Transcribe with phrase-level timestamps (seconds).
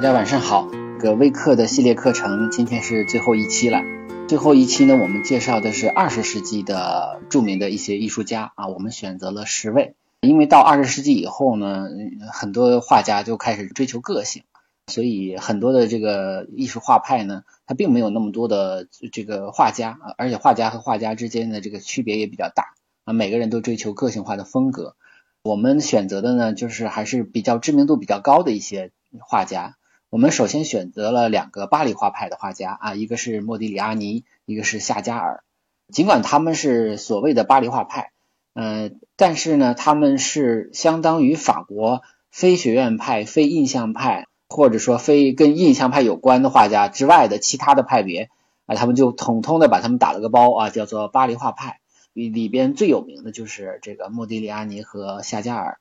[0.00, 0.66] 大家晚上好，
[0.98, 3.82] 这个微课的系列课程今天是最后一期了。
[4.28, 9.94] 最后一期呢，我们介绍的是二十世纪的著名的一些艺术家啊，我们选择了十位。
[10.22, 11.86] 因为到二十世纪以后呢，
[12.32, 14.44] 很多画家就开始追求个性，
[14.86, 22.68] 所以很多的这个艺术画派呢，它并没有那么多的这个画家，而且画家和画家之间的这个区别也比较大
[23.04, 24.96] 啊，每个人都追求个性化的风格。
[25.42, 29.76] 我们选择的呢，就是还是比较知名度比较高的一些画家。
[30.10, 35.44] 我们首先选择了两个巴黎画派的画家啊，一个是莫迪里阿尼，一个是夏加尔。
[35.92, 38.10] 尽管他们是所谓的巴黎画派，
[38.52, 42.02] 呃，但是呢，他们是相当于法国
[42.32, 48.30] 非学院派、非印象派，或者说非跟印象派有关的画家之外的其他的派别
[48.66, 51.78] 啊，他们就统统的把他们打了个包啊，叫做巴黎画派。
[52.12, 55.79] 里边最有名的就是这个莫迪里阿尼和夏加尔。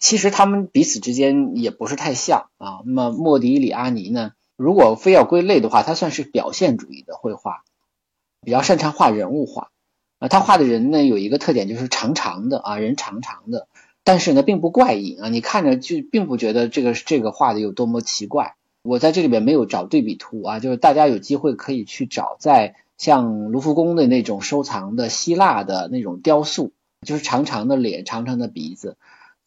[0.00, 2.80] 其实他们彼此之间也不是太像啊。
[2.84, 7.62] 那么莫迪里阿尼呢，如果非要归类的话，他算是表现主义的绘画，
[8.40, 9.68] 比较擅长画人物画
[10.18, 10.28] 啊。
[10.28, 13.68] 他画的人呢有一个特点就是长长的啊，人长长的，
[14.02, 18.56] 但是呢并不怪异啊，你看着就并不觉得这个这个画的有多么奇怪。
[18.82, 26.72] 我在这里边没有找对比图啊，就是大家有机会可以去找，在像卢浮宫的那种收藏的希腊的那种雕塑，
[27.06, 28.96] 就是长长的脸，长长的鼻子。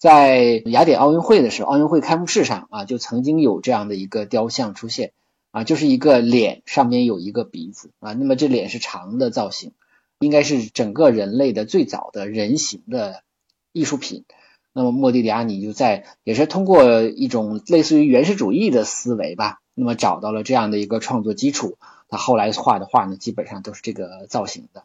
[0.04, 5.14] 在雅典奥运会的时候，奥运会开幕式上啊，就曾经有这样的一个雕像出现
[5.52, 9.72] 啊，就是一个脸上面有一个鼻子啊，那么这脸是长的造型，
[10.20, 13.24] 应该是整个人类的最早的人形的
[13.72, 14.26] 艺术品。
[14.74, 21.78] 那么莫迪里阿尼就在也是通过一种类似于原始主义的思维吧，那么找到了这样的一个创作基础。
[22.10, 24.84] 他后来画的画呢，基本上都是这个造型的。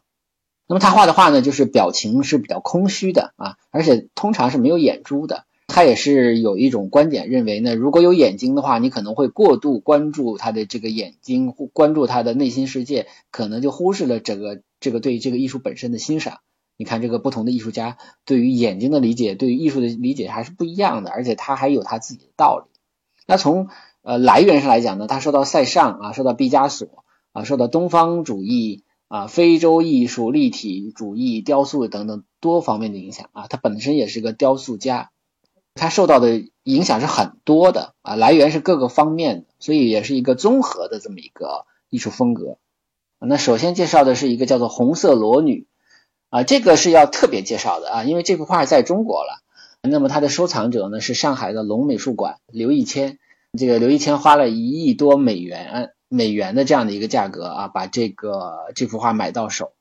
[0.69, 5.45] 那么他画的画呢，就是表情是比较空虚的啊，而且通常是没有眼珠的。
[5.65, 16.41] 他也是有一种观点认为呢，如果有眼睛的话，你可能会过度关注他的这个眼睛，关注他的内心世界，可能就忽视了整个这个对这个艺术本身的欣赏。
[16.77, 22.79] 你看，这个不同的艺术家对于眼睛的理解，对于艺术的理解还是不一样的，而且他还有他自己的道理。
[23.25, 23.69] 那从
[24.03, 28.83] 呃来源上来讲呢，他受到塞尚啊，受到毕加索啊，受到东方主义。
[29.09, 35.09] 啊，非洲艺术、立体主义、雕塑等等多方面的影响啊，他本身也是个雕塑家，
[35.73, 42.59] 他受到的影响是很多的啊，来源是各个方面的，所以也是一个综合的这么一个艺术风格。
[43.19, 45.61] 那首先介绍的是一个叫做《红色裸女》
[46.29, 49.41] 啊，这个是要特别介绍的啊，因为这幅画在中国了，
[49.81, 53.17] 那么它的收藏者呢是上海的龙美术馆刘一谦，
[53.57, 55.93] 这个刘一谦花了一亿多美元。
[56.09, 59.71] 美元的这样的一个价格啊，把这个这幅画买到手，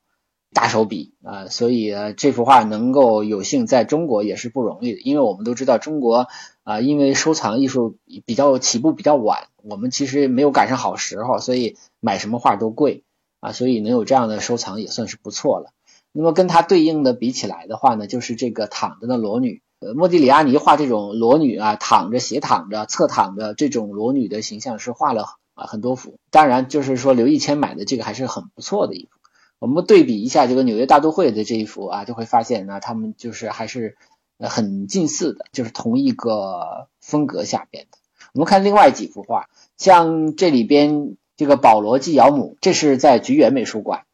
[0.52, 6.28] 大手笔啊，所以这幅画能够有幸在中国也是不容易的，因为我们都知道中国
[6.64, 7.96] 啊，因为收藏艺术
[8.26, 13.04] 比较起步比较晚，我们其实没有赶上好时候，所以买什么画都贵
[13.40, 15.70] 啊，所以能有这样的收藏也算是不错了。
[16.12, 25.37] 那么跟它对应的比起来的话呢，就是这个躺着的裸女，呃，莫迪里阿尼画这种裸女啊，躺着斜躺着侧躺着这种裸女的形象是画了。
[25.58, 29.10] 啊，很多幅，当然就是说刘义谦买的这个还是很不错的一幅。
[29.58, 33.96] 我们对比一下这个纽约大都会的这一幅啊，就会发现呢，他们就是还是
[34.38, 37.98] 很近似的，就是同一个风格下边的。
[38.34, 44.04] 我们看另外几幅画，像这里边这个保罗纪尧姆，这是在菊园美术馆。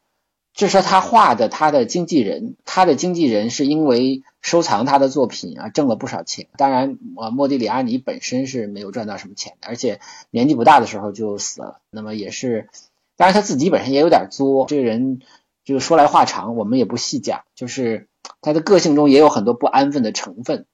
[0.55, 6.47] 就说他画的他的经纪人，他的经纪人是因为收藏他的作品啊，挣了不少钱。
[6.57, 9.99] 当然，啊，莫迪里阿尼本身是没有赚到什么钱的，而且
[10.31, 11.81] 年纪不大的时候就死了。
[11.91, 12.69] 那么也是，
[13.17, 14.67] 当然他自己本身也有点作。
[14.69, 15.19] 这个人
[15.65, 17.41] 就说来话长，我们也不细讲。
[17.57, 18.07] 就是
[18.41, 20.67] 他的个性中也有很多不安分的成分。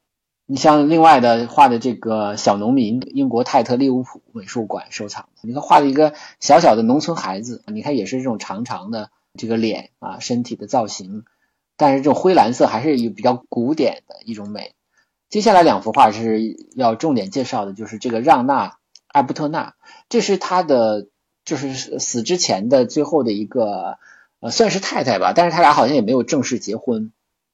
[0.45, 9.11] 你像另外的画的这个小农民，英国泰特利物浦美术馆收藏的，你看画的一个小小的农村孩子，你看也是这种长长的。
[9.41, 11.25] 这个脸啊，身体的造型，
[11.79, 14.75] 但是这种灰蓝色还是有比较古典的一种美。
[15.31, 18.69] 接下来两幅画是要重点介绍的，就是这个让娜·
[19.07, 19.77] 艾布特纳，
[20.11, 21.09] 这是他的
[21.47, 23.97] 就是死之前的最后的一个
[24.41, 27.13] 呃，算是太太吧，但是他俩好像也没有正式结婚。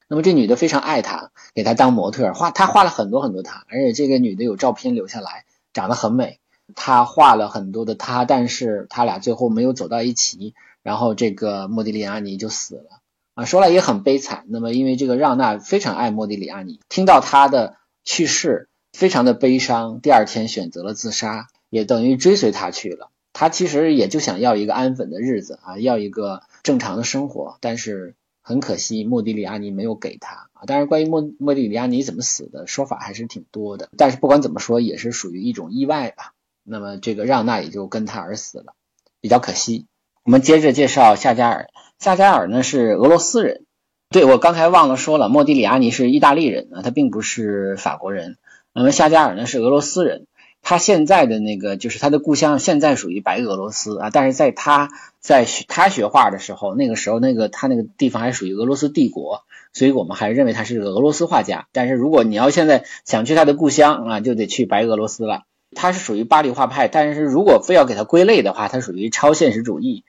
[0.09, 6.41] 那么这女的非常爱他，给他当模特画，他画了很多很多他，而且这个女的有照片留下来，长得很美。
[6.75, 10.53] 他画了很多的他，但是他俩最后没有走到一起。
[10.87, 13.01] 然后这个莫迪里阿尼就死了
[13.35, 14.45] 啊，说来也很悲惨。
[14.47, 17.75] 那么因为这个让娜非常爱莫迪里阿尼，听到他的
[18.05, 23.11] 去世，非常的悲伤，第二天选择了自杀，也等于追随他去了。
[23.33, 30.67] 他其实也就想要一个安稳的日子啊，要一个正常的生活，但是很可惜莫迪里阿尼没有给他啊。
[30.69, 36.33] 当然，关于莫莫迪里阿尼怎么死的说法还是挺多的，但是不管怎么说，也是属于一种意外吧。
[36.63, 38.75] 那么这个让娜也就跟他而死了，
[39.21, 39.87] 比较可惜。
[40.27, 41.69] 我们接着介绍夏加尔，
[42.01, 43.65] 夏加尔呢是俄罗斯人，
[44.11, 48.37] 对我刚才忘了说了，莫迪里亚尼是意大利人啊，他并不是法国人。
[48.75, 50.27] 那么夏加尔呢是俄罗斯人，
[50.63, 54.89] 他现在的那个就是他的故乡现在属于白俄罗斯啊，但是在他
[55.21, 61.69] 在他学画的时候，那个时候那个他那个地方还属于俄罗斯帝国，所以我们还认为他是个俄罗斯画家。
[61.71, 65.45] 但是如果你要现在想去他的故乡啊，就得去白俄罗斯了。
[65.77, 70.03] 他是属于巴黎画派，但是如果非要给他归类的话，他属于超现实主义，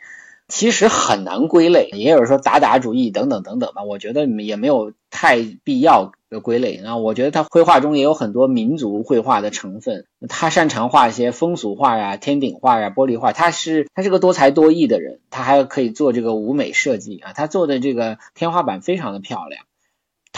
[0.48, 1.90] 其实很难归类。
[1.92, 6.80] 也有人说达达主义等等等等吧，我觉得也没有太必要的归类。
[6.84, 13.34] 那我觉得他绘画中也有很多民族绘画的成分，他擅长画一些风俗画呀、天顶画呀、玻璃画。
[13.34, 19.66] 他是他是个多才多艺的人，他还可以做这个舞美设计啊，他做的这个天花板非常的漂亮。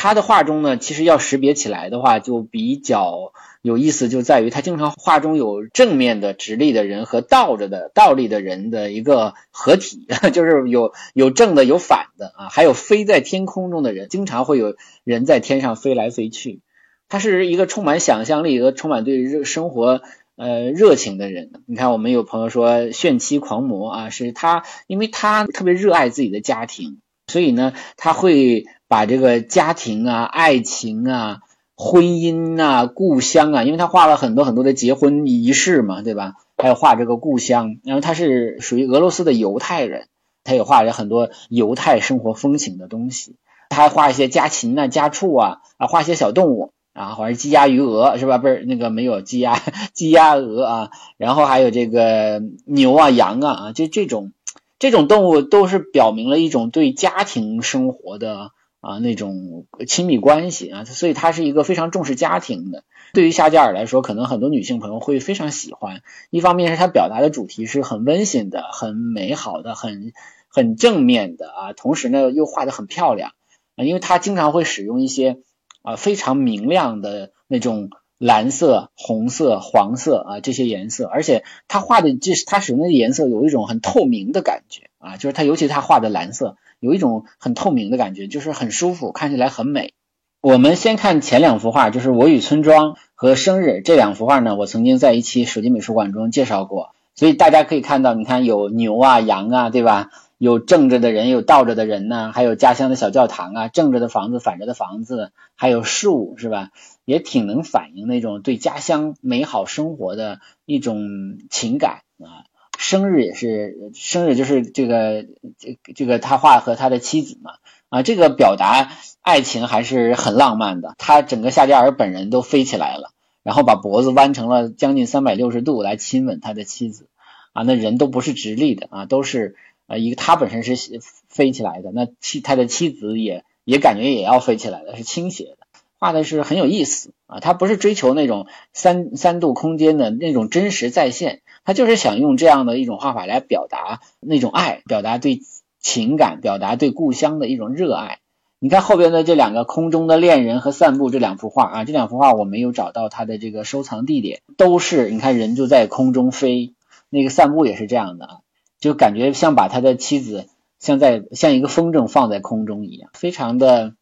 [0.02, 16.62] 他的画中呢，其实要识别起来的话，就比较有意思，就在于他经常画中有正面的直立的人和倒着的倒立的人的一个合体， 就是有有正的有反的啊，还有飞在天空中的人，经常会有人在天上飞来飞去。
[17.10, 20.02] 他是一个充满想象力和充满对热生活
[20.38, 21.52] 呃热情的人。
[21.66, 28.66] 你看，我们有朋友说炫妻狂魔啊，是他，因为他特别热爱自己的家庭，所以呢，他会。
[28.90, 31.42] 把这个家庭啊、爱情啊、
[31.76, 36.34] 婚姻啊、故乡啊，因为他画了很多很多的结婚仪式嘛，对吧？
[36.58, 40.08] 还有画这个故乡，然后他是属于俄罗斯的犹太人，
[40.44, 43.36] 他也画了很多犹太生活风情的东西。
[43.70, 48.40] 他还画一些家禽啊、家畜啊，啊，画一些小动物啊，或者鸡鸭鱼鹅是吧？
[48.40, 49.62] 不是那个没有鸡鸭
[49.94, 54.32] 鸡鸭鹅啊，然后还有这个牛啊、羊啊啊，就这种
[54.80, 58.52] 这种动物都是表明了一种对家庭生活的。
[58.82, 62.86] 啊，那种亲密关系啊，所以它是一个非常重视家庭的。
[63.12, 66.02] 对于夏加尔来说，可能很多女性朋友会非常喜欢。
[66.30, 70.14] 一方面是他表达的主题是很温馨的、很美好的、很
[70.48, 73.34] 很正面的啊，同时呢又画的很漂亮
[73.76, 75.40] 啊，因为他经常会使用一些
[75.82, 86.58] 啊非常明亮的那种蓝色、红色、黄色啊这些颜色，而且他画的这他使用的颜色有一种很透明的感觉啊，就是他尤其他画的蓝色。
[86.82, 89.92] 有一种很透明的感觉，就是很舒服，看起来很美。
[90.40, 100.10] 我们先看前两幅画，就是《我与村庄》和《生日》这两幅画呢，我曾经在一期手机美术馆中介绍过，所以大家可以看到，你看有牛啊、羊啊，对吧？
[100.40, 106.72] 有正着的人，有倒着的人呢，还有家乡的小教堂啊，正着的房子，反着的房子，还有树，是吧？
[107.04, 112.48] 也挺能反映那种对家乡美好生活的一种情感啊。
[112.78, 115.26] 生日也是生日，就是这个
[115.58, 117.56] 这这个他画和他的妻子嘛
[117.90, 120.96] 啊，这个表达爱情还是很浪漫的。
[120.98, 123.12] 他整个夏加尔本人都飞起来了，
[123.44, 127.10] 然后把脖子弯成了将近三百六十度来亲吻他的妻子
[127.52, 129.58] 啊，那人都不是直立的啊，都是
[129.90, 135.58] 呃一个他本身是飞起来的，那妻他的妻子也也感觉也要飞起来了，是倾斜的。
[135.98, 141.42] 画的是很有意思啊，他不是追求那种三三度空间的那种真实再现。
[141.66, 145.42] 他就是想用这样的一种画法来表达那种爱，表达对
[145.82, 148.20] 情感，表达对故乡的一种热爱。
[148.60, 156.74] 你看后边的这两个空中的恋人和散步这两幅画啊，这两幅画我没有找到它的这个收藏地点，都是你看人就在空中飞，
[157.10, 158.40] 那个散步也是这样的，
[158.80, 160.48] 就感觉像把他的妻子
[160.80, 163.96] 像在像一个风筝放在空中一样，非常的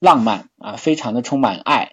[0.00, 1.92] 浪漫啊，非常的充满爱。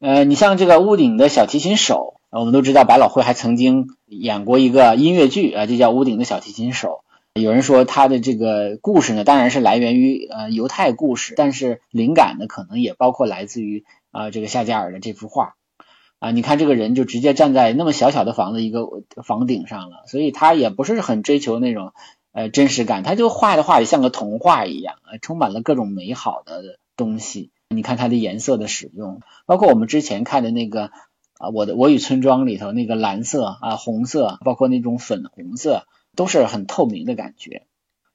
[0.00, 2.14] 呃，你像这个屋顶的小提琴手。
[2.28, 7.00] 我们都知道，百老汇还曾经演过一个音乐剧啊，就叫《屋顶的小提琴手》。
[7.40, 15.54] 有人说他的这个故事呢，当然是来源于呃犹太故事，但是灵感呢，可能也包括来自于啊这个夏加尔的这幅画
[16.18, 16.30] 啊。
[16.30, 18.86] 你看这个人就直接站在那么小小的房子一个
[19.24, 21.92] 房顶上了，所以他也不是很追求那种
[22.32, 27.50] 呃真实感，他就画的画也像个童话一样啊，充满了各种美好的东西。
[27.68, 30.90] 你看它的颜色的使用，包括我们之前看的那个。
[31.38, 37.66] 啊，我的《我与村庄》里头那个蓝色啊、红色，包括那种粉红色，都是很透明的感觉。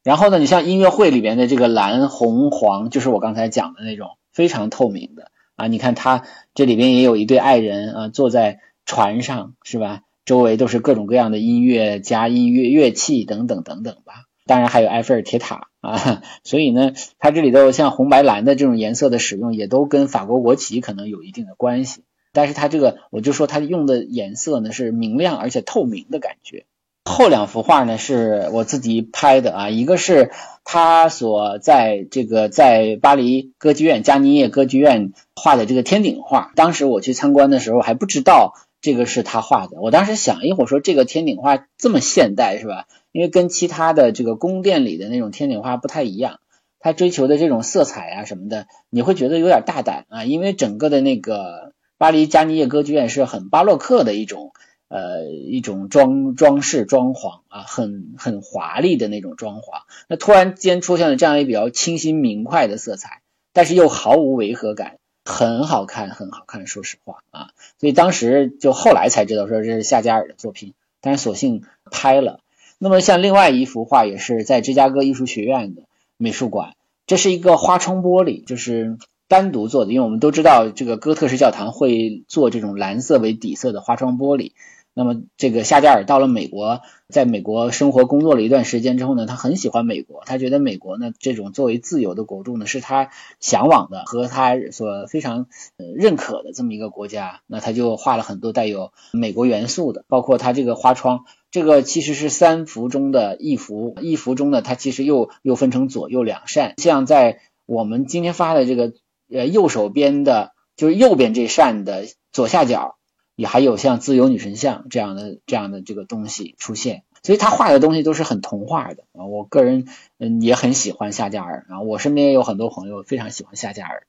[0.01, 5.31] 然后呢，你像音乐会里边的这个蓝、红、黄，就是我刚才讲的那种非常透明的
[5.61, 5.67] 啊。
[5.67, 10.01] 你看他这里边也有一对爱人啊，坐在船上，是吧？
[10.25, 14.25] 周围都是各种各样的音乐加音乐乐器等等等等吧。
[14.45, 16.21] 当然还有埃菲尔铁塔啊。
[16.43, 22.03] 所以呢，它这里头像红白蓝的这种颜色的使用，也都跟法国国旗可能有一定的关系。
[22.33, 26.65] 但是它这个，我就说它用的颜色呢是明亮而且透明的感觉。
[27.05, 30.31] 后两幅画呢是我自己拍的啊，一个是
[30.63, 36.51] 他所在这个在巴黎歌剧院加尼叶歌剧院画的这个天顶画。
[36.55, 39.81] 当时我去参观的时候还不知道这个是他画的。
[39.81, 42.85] 我当时想一会儿，说这个天顶画这么现代是吧？
[43.11, 46.39] 因为跟其他的这个宫殿里的那种天顶画不太一样，
[46.79, 50.23] 他追求的这种色彩啊什么的，你会觉得有点大胆啊。
[50.23, 54.51] 因为整个的那个巴黎加尼叶歌剧院是很巴洛克的一种
[54.91, 59.83] 呃一种装装饰装潢啊，很很华丽的那种装潢。
[60.07, 63.21] 那突然间出现了这样一比较清新明快的色彩，
[63.53, 64.97] 但是又毫无违和感。
[65.23, 72.39] 很好看，很好看，说实话啊，所以当时就后来才知道说这是夏加尔的作品，但是索性拍了。
[72.79, 75.83] 那么像另外一幅画也是在芝加哥艺术学院的
[76.17, 76.73] 美术馆，
[77.05, 84.53] 这是一个花窗玻璃，就是单独做的，因为我们都知道这个哥特式教堂会做这种蓝色为底色的花窗玻璃。
[84.93, 108.93] 那么这个夏加尔到了美国，在美国生活工作了一段时间之后呢，他很喜欢美国，他觉得美国呢这种作为自由的国度呢是他向往的和他所非常呃认可的这么一个国家，那他就画了很多带有美国元素的，包括他这个花窗，这个其实是三幅中的一幅，一幅中呢它其实又又分成左右两扇，像在我们今天发的这个
[109.31, 112.97] 呃右手边的，就是右边这扇的左下角。
[113.41, 119.25] 也还有像自由女神像这样的这样的这个东西出现，所以他画的东西都是很童话的啊。
[119.25, 119.87] 我个人
[120.19, 124.03] 嗯也很喜欢夏加尔啊，我身边也有很多朋友非常喜欢夏加尔。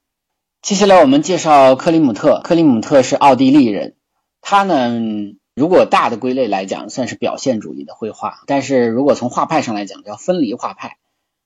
[0.61, 3.95] 接下来我们介绍克里姆特，克里姆特是奥地利人，
[4.43, 5.01] 他呢
[5.55, 10.99] 如果大的归类来讲算是表现主义的绘画，但是如果从画派上来讲叫分离画派。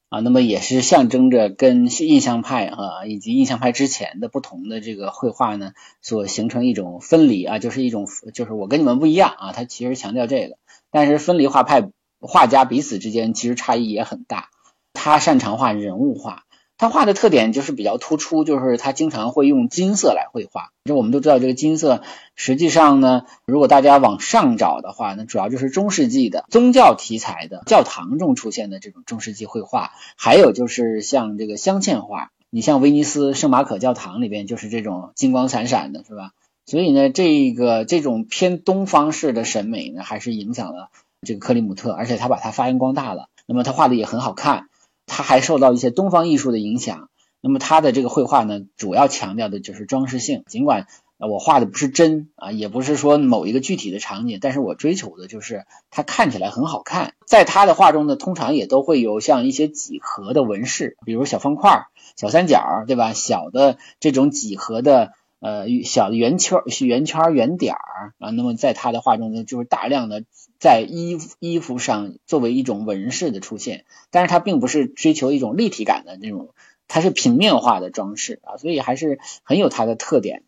[0.08, 10.58] 啊，那么也是象征着跟印象派啊以及印象派之前的不同的这个绘画呢，所形成一种分离啊，就是一种就是我跟你们不一样啊，他其实强调这个，
[10.90, 14.48] 但是分离画派画家彼此之间其实差异也很大，
[14.92, 16.45] 他擅长画人物画。
[16.78, 20.70] 他画的特点就是比较突出，就是他经常会用金色来绘画。
[20.84, 22.02] 就我们都知道，这个金色
[22.34, 32.30] 实际上呢，如果大家往上找的话，那主要就是中世纪的宗教题材的教堂中出现的这种中世纪绘画，还有就是像这个镶嵌画。
[32.50, 36.32] 你像威尼斯圣马可教堂里边就是这种金光闪闪的，是吧？
[36.66, 40.90] 所以呢，这个这种偏东方式的审美呢，还是影响了
[41.22, 43.28] 这个克里姆特，而且他把它发扬光大了。
[43.46, 44.68] 那么他画的也很好看。
[45.06, 47.08] 他还受到一些东方艺术的影响，
[47.40, 50.42] 那么他的这个绘画呢，主要强调的就是装饰性。
[50.46, 50.86] 尽管
[51.18, 57.14] 我画的不是真啊，也不是说某一个具体的场景，但是我追求的就是它看起来很好看。
[57.24, 61.86] 在他的画中呢，通常也都会有像一些几何的纹饰，比如小方块、
[62.16, 63.12] 小三角，对吧？
[63.12, 65.12] 小的这种几何的。
[65.38, 70.24] 呃，小的圆圈、圆圈、圆点儿啊，那么在他的画中呢，就是大量的
[70.58, 76.50] 在衣衣服上作为一种纹饰的出现，但是它并不是追求一种立体感的那种，
[76.88, 80.44] 它是平面化的装饰啊，所以还是很有它的特点的。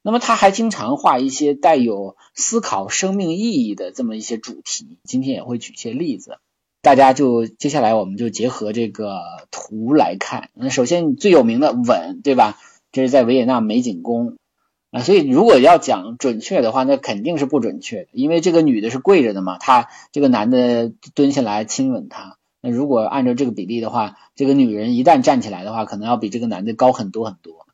[0.00, 6.38] 那么他还经常画一些带有思考生命意义的这么一些主题，今天也会举些例子，
[6.82, 9.18] 大家就接下来我们就结合这个
[9.50, 10.50] 图来看。
[10.54, 12.56] 那首先最有名的吻，对吧？
[12.92, 14.36] 这是在维也纳美景宫
[15.02, 22.36] 所以如果要讲准确的话，那肯定是不准确的，因为这个女的是跪着的嘛，她这个男的蹲下来亲吻她。
[22.60, 27.66] 那如果按照这个比例的话，这个女人一旦站起来的话，可能要比这个男的高很多很多。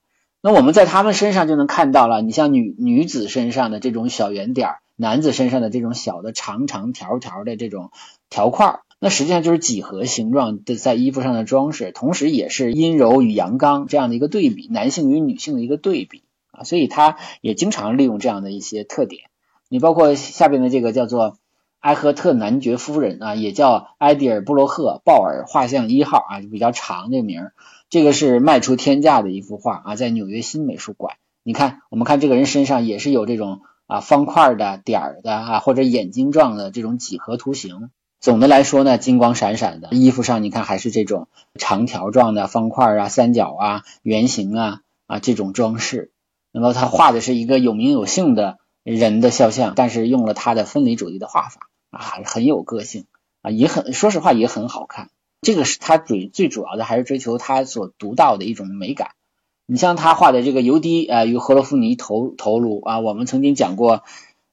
[0.42, 7.90] 那我们在他们身上就能看到了，你像女女子身上的这种小圆点儿，男子身上的这种小的长长条条的这种
[8.28, 8.80] 条块儿。
[9.00, 16.23] 那实际上就是几何形状的在衣服上的装饰，同时也是阴柔与阳刚这样的一个对比，男性与女性的一个对比
[16.58, 19.24] 啊，所以他也经常利用这样的一些特点。
[19.68, 21.36] 你包括下边的这个叫做
[21.80, 27.52] 埃赫特男爵夫人啊，也叫埃迪尔布洛赫鲍尔画像一号啊，就比较长这名儿。
[27.90, 31.16] 这个是卖出天价的一幅画啊，在纽约新美术馆。
[31.42, 37.90] 你看，我们看这个人身上也是有这种啊方块的点儿的啊，或者眼睛状的这种几何图形。
[38.18, 46.10] 总的来说呢，金光闪闪的衣服上，你看还是这种长条状的方块啊、三角啊、圆形啊啊这种装饰。
[46.54, 53.06] 那么他画的是一个有名有姓的人的肖像，但是用了他的分离主义的画法啊，很有个性
[53.42, 55.10] 啊，也很说实话也很好看。
[55.42, 59.10] 这个是他最最主要的，还是追求他所独到的一种美感。
[59.66, 64.04] 你像他画的这个尤迪啊与赫罗夫尼头头颅啊，我们曾经讲过。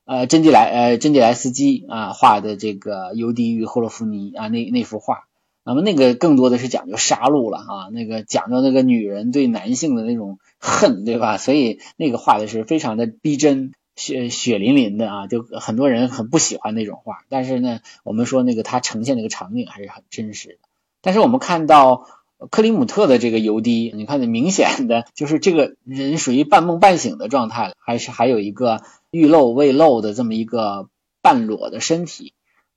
[0.03, 5.27] 呃，真蒂莱呃，真蒂莱斯基啊画的这个尤迪与赫洛夫尼啊那那幅画，
[5.63, 11.37] 那么那个更多的是讲究杀戮了啊，那个讲究那个女人对男性的那种恨，对吧？
[11.37, 17.19] 所以那个画的是非常的逼真，血血淋淋的啊，就很多人很不喜欢那种画。
[17.29, 20.55] 但是呢，我们说那个它呈现那个场景还是很真实的。
[21.01, 22.07] 但是我们看到
[22.49, 28.81] 克里姆特的这个油滴，你看明显的就是这个人属于半梦半醒的状态了，还是还有一个。
[29.13, 30.87] 欲露未露的这么一个
[31.21, 32.31] 半裸的身体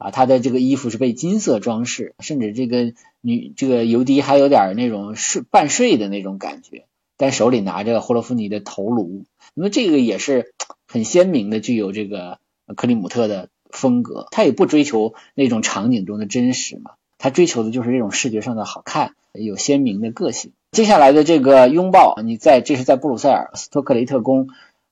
[0.05, 2.93] 啊，他的这个衣服是被金色装饰，甚至这个
[3.23, 6.85] 女这个尤迪还有点那种睡半睡的那种感觉，
[7.17, 10.53] 但手里拿着霍洛夫尼的头颅，那么这个也是
[10.87, 12.39] 很鲜明的具有这个
[12.77, 20.53] 克里姆特的风格，他也不追求那种场景中的真实嘛，他追求的就是这种视觉上的好看，有鲜明的个性。
[20.73, 24.49] 接下来的这个拥抱，你在这是在布鲁塞尔斯托克雷特宫。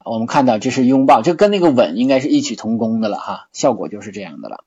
[0.07, 4.65] 我们看到这是拥抱，这跟那个吻应该是异曲同工的了哈，效果就是这样的了。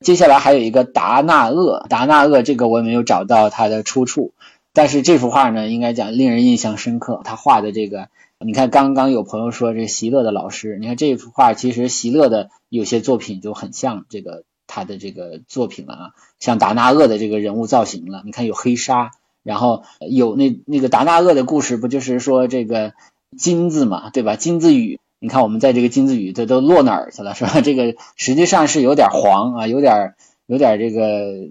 [0.00, 4.32] 接下来还有一个达纳厄，达纳厄这个我也没有找到它的出处，
[4.72, 7.20] 但是这幅画呢，应该讲令人印象深刻。
[7.24, 19.12] 他画的这个，你看刚刚有朋友说这席勒的老师，你看这幅画其实席勒的有些作品就很像这个他的这个作品了啊，像达纳厄的这个人物造型了，你看有黑纱，
[19.42, 22.92] 然后有那那个达纳厄的故事不就是说这个。
[23.36, 24.36] 金子嘛，对吧？
[24.36, 27.58] 金子雨，你看我们在这个金子雨，这都落哪儿去了，是吧？
[27.60, 30.14] 这个实际上是有点黄啊，有点
[30.46, 31.48] 有点这个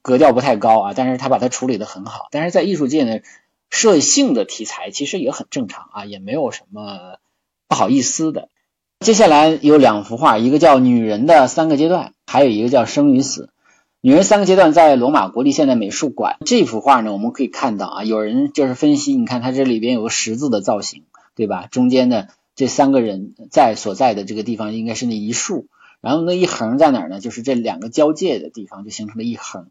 [0.00, 2.28] 格调不太高啊，但是他把它处理的很好。
[2.30, 3.18] 但是在艺术界呢，
[3.68, 7.16] 摄性的题材其实也很正常啊，也没有什么
[7.66, 8.48] 不好意思的。
[9.00, 13.46] 接下来有两幅画，一个叫《女人的三个阶段》，还有一个叫《生与死》。
[14.02, 16.36] 女人三个阶段在罗马国立现代美术馆。
[16.46, 21.02] 这幅画呢，我们可以看到啊，有人就是分析，你看它这里边有个十字的造型。
[21.38, 21.66] 对吧？
[21.70, 25.68] 中间的这三个人在所在的这个地方应该是那一竖，
[26.00, 27.20] 然后那一横在哪儿呢？
[27.20, 29.68] 就是这两个交界的地方就形成了一横。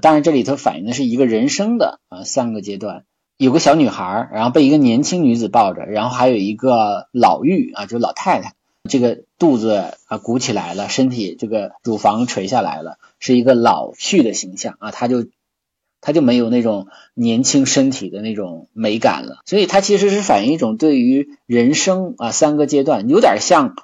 [0.00, 3.04] 当然，这里头反映的是一个人生的啊三个阶段。
[3.36, 8.54] 有个小女孩，然后被一个年轻女子抱着，然后还有一个老妪啊，就老太太，
[8.88, 15.26] 这个肚子啊鼓起来了，身体这个乳房垂下来了，是一个老去的形象啊，她就。
[16.00, 23.74] 他就没有那种年轻身体的那种美感了，所以它其实是反映一种对于人生啊三个阶段，有点像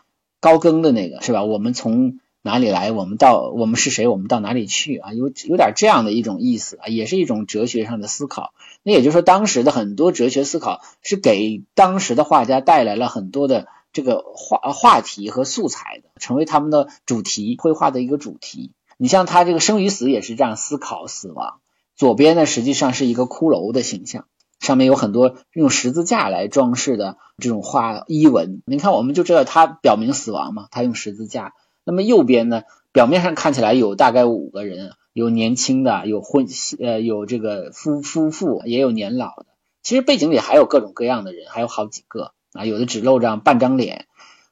[0.41, 1.45] 高更的那个是吧？
[1.45, 2.93] 我们从哪里来？
[2.93, 4.07] 我们到我们是谁？
[4.07, 5.13] 我们到哪里去啊？
[5.13, 8.53] 有有点这样的一种意思啊，也是一种哲学上的思考。
[8.85, 18.71] 那也就是说，当时的很多哲学思考是给当时的画家带来了很多的这个话话题和素材的，成为他们的主题绘画的一个主题。
[18.97, 21.59] 你像他这个生与死也是这样思考死亡。
[21.97, 24.27] 左边呢，实际上是一个骷髅的形象，
[24.61, 28.63] 上面有很多用十字架来装饰的这种画衣纹。
[28.67, 31.55] 你看，我们就知道它表明死亡嘛，它用十字架。
[31.85, 36.47] 那么右边呢，表面上看起来有大概五个人，有年轻的，有婚
[36.79, 39.47] 呃有这个夫夫妇，也有年老的。
[39.83, 44.07] 其实背景里还有各种各样的人，还有好几个啊，有的只露着半张脸。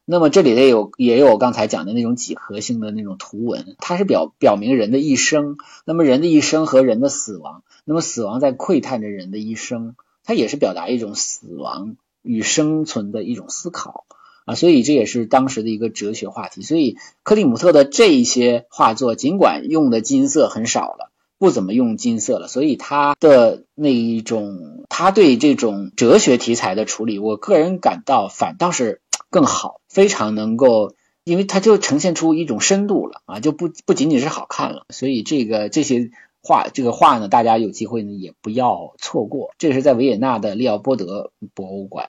[0.06, 5.56] 那么这里也有也有刚才讲的那种几何性的那种图文，它是表表明人的一生。
[5.86, 14.04] 那么人的一生和人的死亡，那么死亡在窥探着人的一生，它也是表达一种死亡与生存的一种思考
[14.44, 14.54] 啊。
[14.54, 16.60] 所以这也是当时的一个哲学话题。
[16.60, 29.00] 所以克里姆特的这一些画作，尽管用的金色很少了，不怎么用金色了，所以他的那一种他对这种哲学题材的处理，我个人感到反倒是。
[29.30, 36.11] 更好，非常能够，因为它就呈现出一种深度了啊，就不不仅仅是好看了，所以这个这些
[36.42, 39.52] 画，这个画呢，大家有机会呢也不要错过。
[39.57, 42.09] 这是在维也纳的利奥波德博物馆。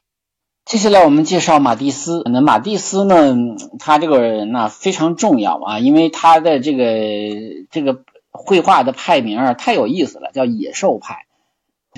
[0.65, 2.23] 接下来我们介绍马蒂斯。
[2.25, 3.35] 那马蒂斯呢，
[3.77, 6.85] 他这个人呢非常重要啊，因为他的这个
[7.69, 11.24] 这个绘画的派名太有意思了，叫野兽派。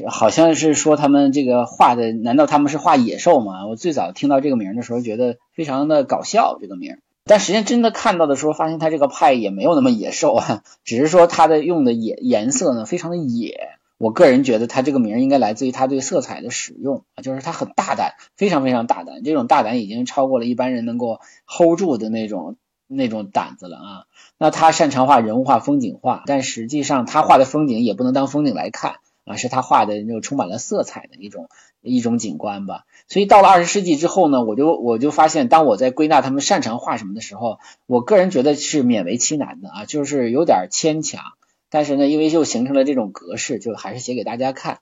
[0.07, 3.65] 好像是说他们这个画的，难道他们是画野兽吗？
[3.65, 13.69] 我最早听到这个名的时候，觉得非常的搞笑这个名，但实际上真的看到的时候，发现他这个派也没有那么野兽啊， 只是说他的用的野颜色呢非常的野。
[13.97, 24.03] 我个人觉得他这个名应该来自于他对色彩的使用啊，就是他很大胆，非常非常大胆，这种大胆已经超过了一般人能够 hold 住的那种那种胆子了啊。
[24.37, 28.97] 那他擅长画人物画、风景画，但实际上他画的风景也不能当风景来看。
[29.27, 31.49] 啊，是他画的那种充满了色彩的一种
[31.81, 32.85] 一种景观吧。
[33.07, 41.21] 所以到了二十世纪之后呢，我就我就发现，当我在归纳他们擅长画什么的时候，我个人觉得是勉为其难的啊，就是有点牵强。
[41.69, 44.79] 但是呢，因为就形成了这种格式，就还是写给大家看。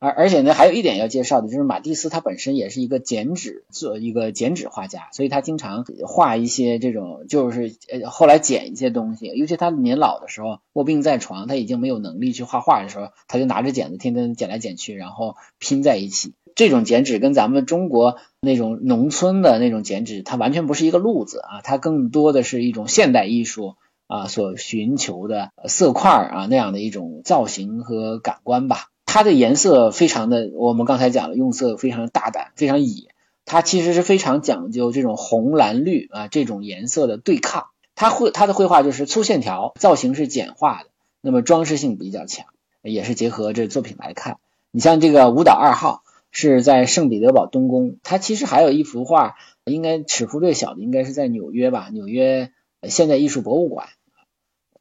[0.00, 9.26] 而而且呢，还有一点要介绍的，就是马蒂斯他本身也是一个剪纸做一个剪纸画家，所以他经常画一些这种，就是呃后来剪一些东西。
[9.34, 16.34] 尤其他年老的时候卧病在床，他已经没有能力去画画的时候，他就拿着剪子天天剪来剪去，然后拼在一起。
[16.54, 23.74] 这种剪纸跟咱们中国那种农村的那种剪纸，它完全不是一个路子啊，它更多的是一种现代艺术
[24.08, 28.86] 啊所寻求的色块啊那样的一种造型和感官吧。
[29.10, 33.08] 它的颜色非常的，我们刚才讲了，用色非常大胆，非常野。
[33.46, 37.68] 它其实是非常讲究这种红蓝绿啊这种颜色的对抗。
[37.94, 40.90] 它绘它的绘画就是粗线条，造型是简化的，
[41.22, 42.44] 那么装饰性比较强，
[42.82, 44.36] 也是结合这作品来看。
[44.72, 53.88] 你像这个舞蹈二号是在圣彼得堡东宫，它其实还有一幅画，应该尺幅最小的应该是在纽约吧，纽约现代艺术博物馆。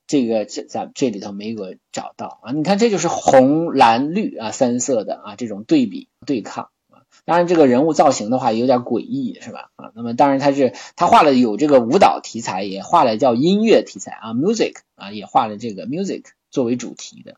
[0.07, 7.03] 这个这在这里头没有找到啊，你看这就是红蓝绿啊三色的啊这种对比对抗啊。
[7.25, 9.69] 当然，这个人物造型的话有点诡异，是吧？
[9.75, 17.35] 啊，那么当然他是他画了有这个舞蹈题材，也画了叫音乐题材啊，music 啊，也画了这个 music 作为主题的。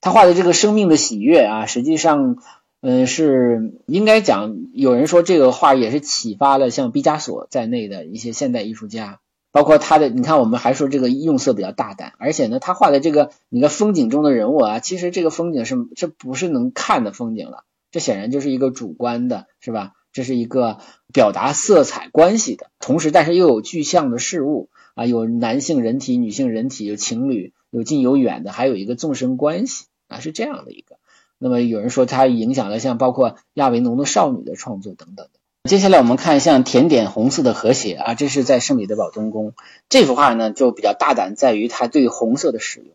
[0.00, 2.38] 他画的这个生命的喜悦啊，实际上，
[2.80, 9.20] 嗯，是应该讲，有人说这个画也是启发了像毕加索在内的一些现代艺术家，
[9.52, 17.64] 包括他的，你看我们还说这个用色比较大胆，而且呢，他画的这个你看风景中的人物啊，其实这个风景是这不是能看的风景了。
[17.90, 19.94] 这显然就是一个主观的，是吧？
[20.12, 20.78] 这是一个
[21.12, 30.98] 表达色彩关系的，同时，但是又有具象的事物啊，有男性人体、女性人体，有情侣，有近有远的，还有一个纵深关系啊，是这样的一个。
[31.38, 35.39] 那么有人说它影响了像包括亚维农的少女的创作等等的。
[35.68, 39.52] 接下来我们看像甜点红色的和谐啊，这是在圣彼得堡东宫
[39.90, 42.94] 这幅画呢，就比较大胆，在于它对红色的使用。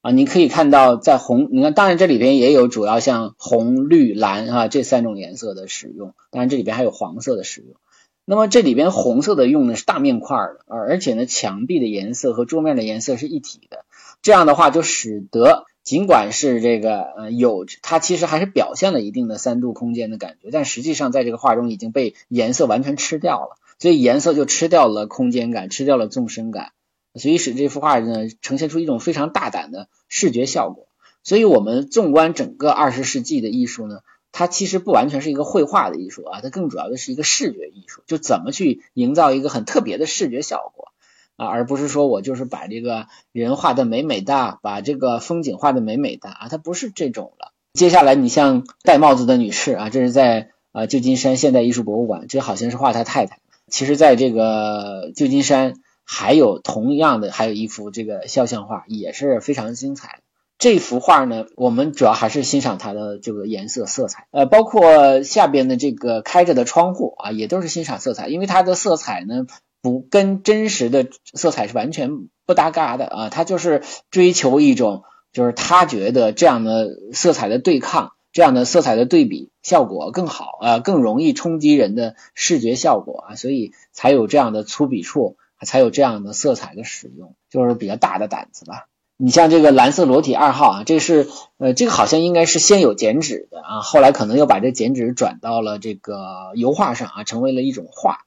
[0.00, 7.76] 啊，你可以看到在红，你看，当然这里边也有主要像红、绿、蓝啊这三种颜色的使用，当然这里边还有黄色的使用。
[8.24, 13.84] 那么这里边红色的用的是大面块的啊，而且呢墙壁的颜色和桌面的颜色是一体的，
[14.22, 26.72] 这样的话就使得尽管是这个呃有它其实还是表现了一定的三度空间的感觉，但实际上在这个画中已经被颜色完全吃掉了，所以颜色就吃掉了空间感，吃掉了纵深感。
[27.14, 30.88] 所以使这幅画呢呈现出一种非常大胆的视觉效果。
[31.22, 34.00] 所以我们纵观整个二十世纪的艺术呢，
[34.32, 40.88] 它其实不完全是一个绘画的艺术啊，它更主要的是一个视觉艺术，就怎么去营造一个很特别的视觉效果
[41.36, 47.52] 啊，而不是说我就是把这个人画的美美的，把这个风景画的美美的啊，它不是这种了。
[47.72, 53.38] 接下来你像戴帽子的女士啊，这是在啊旧金山现代艺术博物馆，这好像是画他太太。
[53.68, 55.74] 其实在这个旧金山。
[56.08, 60.22] 还有同样的，还有一幅这个肖像画也是非常精彩的。
[60.56, 69.46] 这幅画呢，我们主要还是欣赏它的这个颜色色彩，呃，包括下边的这个开着的窗户啊，也都是欣赏色彩，因为它的色彩呢，
[69.86, 85.36] 不跟真实的色彩是完全不搭嘎的啊，他就是追求一种，就是他觉得这样的色彩的对抗，这样的色彩的对比效果更好啊，更容易冲击人的视觉效果啊，所以才有这样的粗笔触。
[85.64, 88.88] 才有这样的色彩的使用，就是比较大的胆子吧。
[89.16, 98.25] 你像这个蓝色裸体二号啊，这是呃，这个好像应该是先有剪纸的啊，后来可能又把这剪纸转到了这个油画上啊，成为了一种画。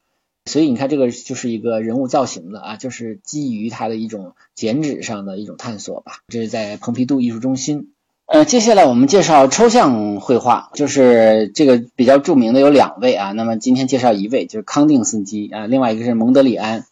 [0.49, 6.13] 所以你看这个就是一个人物造型的啊，就是基于它的一种剪纸上的一种探索吧。
[6.27, 7.93] 这是在蓬皮杜艺术中心。
[8.25, 13.31] 呃，接下来我们介绍抽象绘画，就是这个比较著名的有两位啊。
[13.31, 16.85] 那么今天介绍一位，就是康定斯基啊，另外一个是蒙德里安。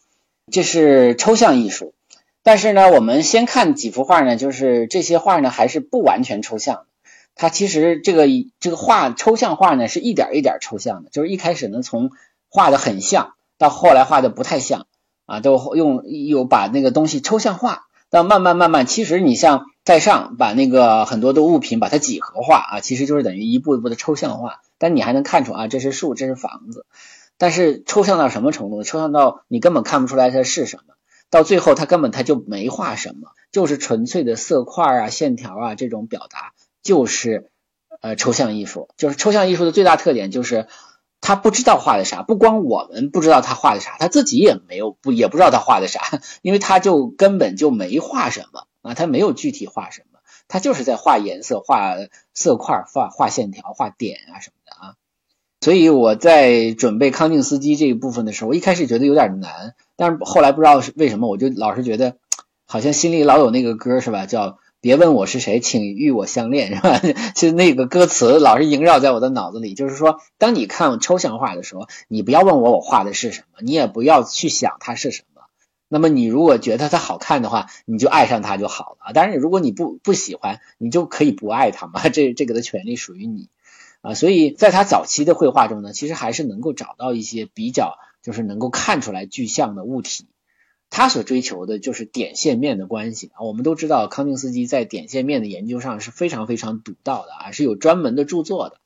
[0.51, 1.93] 这是抽象艺术，
[2.41, 6.85] 但是呢，我们先看几幅画呢，就是这些画呢还是不完全抽象。
[7.35, 8.27] 它其实这个
[8.59, 12.11] 这个画抽象画呢是一点一点抽象的，就是一开始呢从
[12.49, 14.87] 画的很像，到后来画的不太像
[15.25, 26.85] 啊，都用有把那个东西抽象化，到慢慢慢慢，其实你像在上把那个很多的物品把它几何化啊，其实就是等于一步一步的抽象化，但你还能看出啊，这是树，这是房子。
[27.39, 28.81] 但是抽象到什么程度？
[28.83, 30.95] 抽象到你根本看不出来它是什么，
[31.29, 37.51] 到最后它根本它就没画什么，就是纯粹的色块啊、线条啊这种表达，就是
[38.01, 38.89] 呃抽象艺术。
[38.97, 40.67] 就是抽象艺术的最大特点就是
[41.27, 45.99] 他不知道画的啥，不光我们不知道他画的啥，他自己也没有不也不知道他画的啥，
[46.41, 51.97] 因为他就根本就没画什么啊，他没有具体画什么，他就是在画颜色、画
[52.33, 54.95] 色块、画画线条、画点啊什么的啊。
[55.59, 62.15] 所以我在准备康定斯基这一部分的时候，我一开始觉得有点难，但是后来不知道是为什么，我就老是觉得
[62.65, 64.27] 好像心里老有那个歌是吧？
[64.27, 67.01] 叫别问我是谁，请与我相恋 是吧？
[67.35, 69.73] 就那个歌词老是萦绕在我的脑子里。
[69.73, 75.41] 就是说，当你看抽象画的时候，你不要问我我画的是什么，你也不要去想它是什么。
[75.89, 79.13] 那么你如果觉得它好看的话，你就爱上它就好了。
[79.13, 82.07] 当然，如果你不不喜欢，你就可以不爱它嘛。
[82.09, 83.49] 这这个的权利属于你。
[84.01, 90.27] 啊，所以在他早期的绘画中呢，其实还是能够找到一些比较，就是能够看出来具象的物体。
[90.89, 93.43] 他所追求的就是点线面的关系啊。
[93.43, 98.77] 我们都知道康定斯基在点线面的研究上是非常非常独到的啊，是有专门的著作的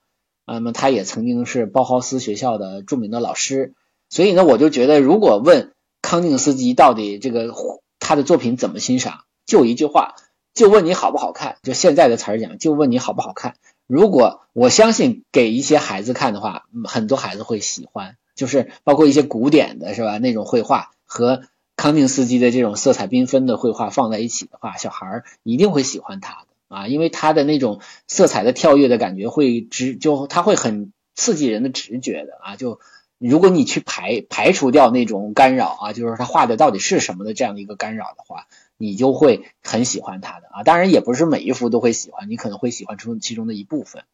[0.46, 3.74] 那么他也曾经是包豪斯学校的著名的老师，
[4.10, 7.54] 所以呢，我就觉得如果问康定斯基到底这个
[8.00, 10.16] 他的作品怎么欣赏，就一句话，
[10.54, 11.56] 就问你好不好看。
[11.64, 13.56] 就现在的词儿讲，就问你好不好看。
[13.88, 20.18] 如果我相信给一些孩子看的话，很多孩子会喜欢，就是包括一些古典的是吧？
[20.18, 21.44] 那种绘画和
[21.82, 32.56] 康定斯基的这种色彩缤纷的绘画放在一起的话，小孩一定会喜欢他的啊，因为他的那种色彩的跳跃的感觉会直，就他会很刺激人的直觉的啊。
[32.56, 32.80] 就
[33.18, 38.46] 如果你去排排除掉那种干扰啊，就是他画的到底是什么的这样的一个干扰的话。
[38.78, 44.06] 你就会很喜欢他的啊，当然也不是每一幅都会喜欢，你可能会喜欢出其中的一部分。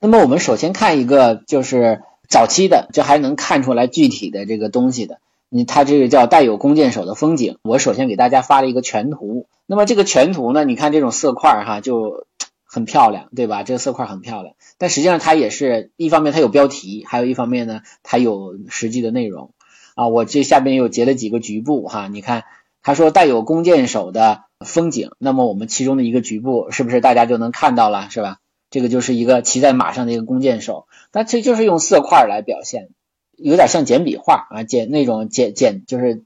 [0.00, 7.58] 那么我们首先看一个就是早期的，就还能看出来具体的这个东西的，你它这个叫带有弓箭手的风景。
[7.62, 12.26] 我首先给大家发了一个全图，那么这个全图呢，你看这种色块哈就
[12.64, 13.62] 很漂亮，对吧？
[13.62, 19.52] 这个色块很漂亮，但实际上它也是一方面它有标题，还有一方面呢它有实际的内容
[19.94, 20.08] 啊。
[20.08, 22.44] 我这下边又截了几个局部哈，你看。
[22.82, 28.36] 他说带有弓箭手的风景，那么我们其中的一个局部是不是大家就能看到了，是吧？
[28.70, 32.90] 这个就是一个骑在马上的一个弓箭手，那这就是用色块来表现，
[33.36, 36.24] 有点像简笔画啊，简那种简简就是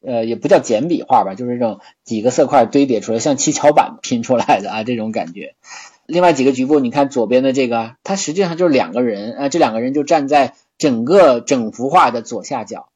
[0.00, 5.54] 呃也不叫简笔画吧，就是这种几个色块堆叠出来，像七巧板拼出来的啊这种感觉。
[6.06, 12.88] 另外几个局部，你看左边的这个，它实际上就是两个人啊，这两个人就站在整个整幅画的左下角。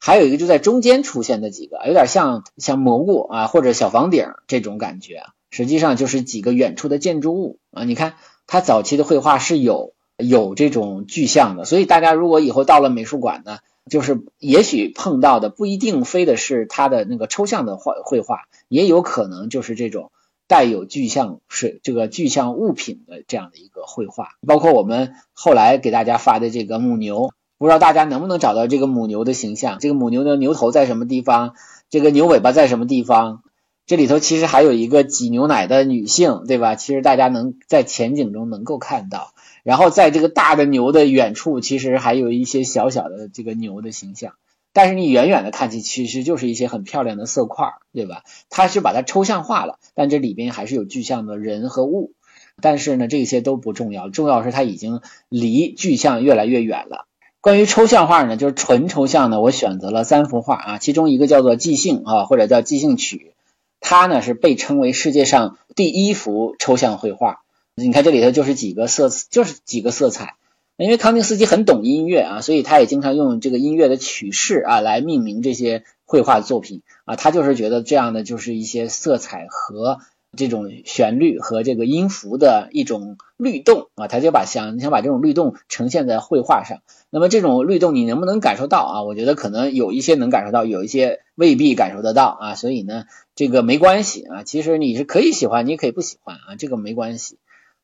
[0.00, 7.84] 还有一个就在中间出现的几个，有点像像蘑菇啊或者小房顶这种感觉，实际上就是几个远处的建筑物啊。
[7.84, 8.14] 你看
[8.46, 20.10] 他早期的绘画是有有这种具象的，所以大家如果以后到了美术馆呢，就是也许碰到的不一定非得是他的那个抽象的画绘画，也有可能就是这种
[20.46, 27.30] 带有具象是这个具象物品的这样的一个绘画，包括我们后来给大家发的这个母牛。
[27.56, 29.78] 不知道大家能不能找到这个母牛的形象？
[29.80, 31.54] 这个母牛的牛头在什么地方？
[31.90, 33.42] 这个牛尾巴在什么地方？
[33.84, 36.76] 这里头其实还有一个挤牛奶的女性，对吧？
[36.76, 39.32] 其实大家能在前景中能够看到。
[39.62, 44.34] 然后在这个大的牛的远处，其实还有一些小小的这个牛的形象。
[44.72, 48.22] 但是你远远的看去，其实就是一些很漂亮的色块，对吧？
[48.48, 52.12] 它是把它抽象化了，但这里边还是有具象的人和物。
[52.60, 57.06] 但是呢，这些都不重要，重要是它已经离具象越来越远了。
[57.40, 63.32] 关于抽象画呢，就是纯抽象的，我选择了三幅画啊，其中一个叫做《即兴》啊，或者叫《即兴曲》，
[63.80, 67.42] 它呢是被称为世界上第一幅抽象绘画。
[67.78, 70.34] 你看这里头就是几个色，就是几个色彩。
[70.76, 79.98] 因为康定斯基很懂音乐啊，所以他也经常用这个音乐的曲式啊来命名这些绘画作品啊，他就是觉得这样的就是一些色彩和。
[80.36, 86.82] 这种旋律和这个音符的一种律动啊，他就把想想把这种律动呈现在绘画上。
[87.08, 89.02] 那么这种律动你能不能感受到啊？
[89.04, 92.54] 我觉得可能有一些能感受到，有一些未必感受得到啊。
[92.56, 94.42] 所以呢，这个没关系啊。
[94.42, 97.38] 其实你是可以喜欢，你也可以不喜欢啊，这个没关系。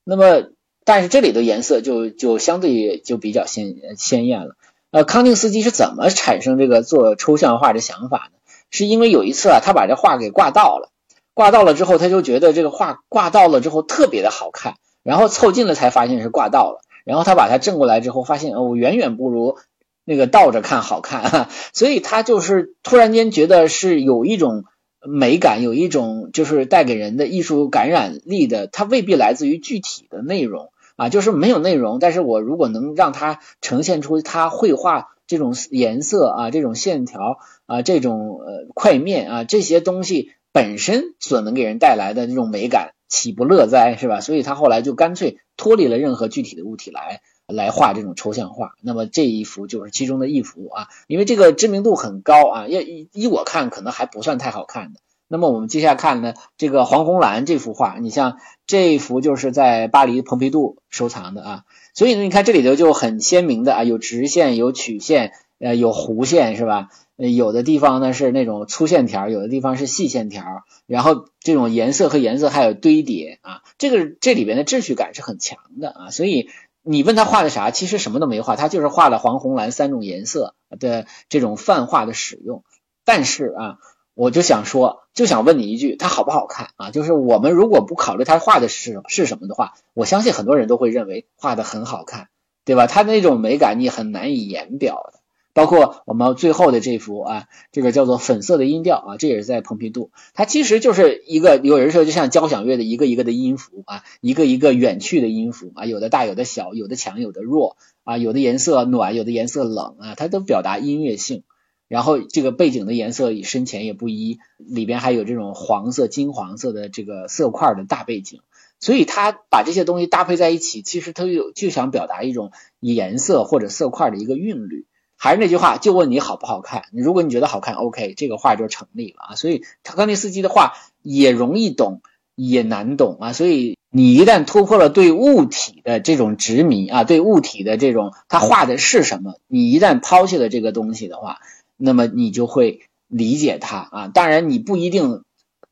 [0.04, 0.50] 那么，
[0.84, 4.56] 但是这里的颜色就就相对就比较鲜鲜艳了。
[4.90, 8.38] 呃，康定斯基是怎么产生这个做抽象画的想法呢？
[8.70, 10.90] 是因为有一次啊，他把这画给挂到了。
[11.32, 19.56] 挂到了之后，他就觉得这个画挂到了之后特别的好看，然后凑近了才发现是挂到了，然后他把它正过来之后，发现哦，远远不如
[20.04, 24.64] 那个倒着看好看，所以他就是突然间觉得是有一种
[25.06, 40.32] 美感，有一种就是带给人的艺术感染力的，它未必来自于具体的内容啊，就是没有内容，但是我如果能让它呈现出它绘画这种颜色啊，这种线条啊，这种呃块面啊这些东西。
[40.56, 44.20] 本身所能给人带来的这种美感，岂不乐哉，是吧？
[44.20, 48.72] 所以他后来就干脆脱离了任何具体的物体来来画这种抽象画。
[48.80, 55.00] 那么这一幅就是其中的一幅啊，因为这个知名度很高啊，要依我看可能还不算太好看的。
[55.26, 66.88] 那么我们接下来看呢，这个黄红蓝这幅画，你像这幅就是在巴黎蓬皮杜收藏的啊，所以呢，你看这里头就很鲜明的啊，有直线，有曲线，呃，有弧线，是吧？
[67.16, 70.44] 有的地方呢是那种粗线条，有的地方是细线条，
[70.86, 76.50] 然后这种颜色和颜色还有堆叠啊，这个这里边的秩序感是很强的啊，所以
[76.86, 82.62] 你问他画的啥，其实什么都没画，他就是画了黄红蓝三种颜色的这种泛画的使用。
[83.06, 83.78] 但是啊，
[84.14, 86.90] 我就想说，就想问你一句，它好不好看啊？
[86.90, 92.28] 就是我们如果不考虑他画的是是什么的话，我相信很多人都会认为画的很好看，
[92.66, 92.86] 对吧？
[92.86, 95.20] 他那种美感你很难以言表的。
[95.54, 111.44] 包括我们最后的这幅啊，这个叫做粉色的音调啊，这也是在蓬皮杜，它其实就是一个有人说就像交响乐的一个一个的音符啊，一个一个远去的音符啊，有的大有的小，有的强有的弱啊，有的颜色暖，有的颜色冷啊，它都表达音乐性。
[111.86, 118.40] 然后这个背景的颜色深浅也不一，里边还有这种黄色、金黄色的这个色块的大背景。
[118.80, 124.86] 所以他把这些东西搭配在一起，其实他有就想表达一种颜色或者色块的一个韵律。
[125.24, 126.82] 还是那句话，就问你好不好看。
[126.92, 129.34] 如果你觉得好看，OK，这个画就成立了啊。
[129.36, 132.02] 所以康定斯基的画也容易懂，
[132.34, 133.32] 也难懂啊。
[133.32, 141.38] 所以你一旦突破了对物体的这种执迷啊，对物体的这种他画的是什么，你一旦抛弃了这个东西的话，
[141.78, 144.08] 那么你就会理解他啊。
[144.08, 145.22] 当然你不一定。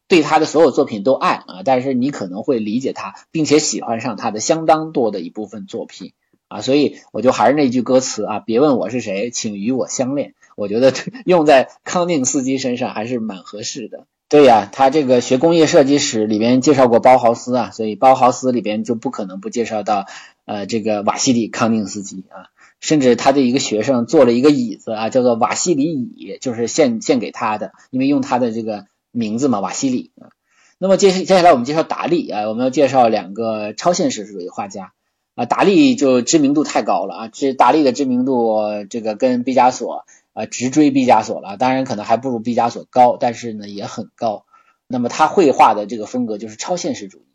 [0.09, 6.13] 对他的所有作品都爱啊，但是你可能会理解他，并且喜欢上他的相当多的一部分作品
[6.53, 10.35] 啊，所以我就还是那句歌词啊，别问我是谁，请与我相恋。
[10.57, 10.93] 我觉得
[11.27, 14.07] 用在康定斯基身上还是蛮合适的。
[14.29, 20.07] 对呀，他这个学工业设计史里边介绍过包豪斯啊，所以包豪斯里边就不可能不介绍到
[20.45, 22.49] 呃这个瓦西里康定斯基啊，
[22.81, 28.87] 甚至他的一个学生做了一个椅子啊，叫做瓦西里椅，就是献献给他的，因为用他的这个。
[29.15, 30.33] 名字嘛，瓦西里啊。
[30.79, 34.95] 那么接接下来我们介绍达利啊，我们要介绍两个超现实主义画家
[35.35, 35.47] 啊。
[35.47, 38.57] 达利就知名度太高了啊，这达利的知名度
[38.91, 44.45] 这个跟毕加索啊直追毕加索了，当然可能还不如毕加索高，但是呢也很高。
[44.87, 47.27] 那么他绘画的这个风格就是超现实主义，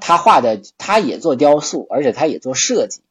[0.00, 3.02] 他画的他也做雕塑，而且他也做设计。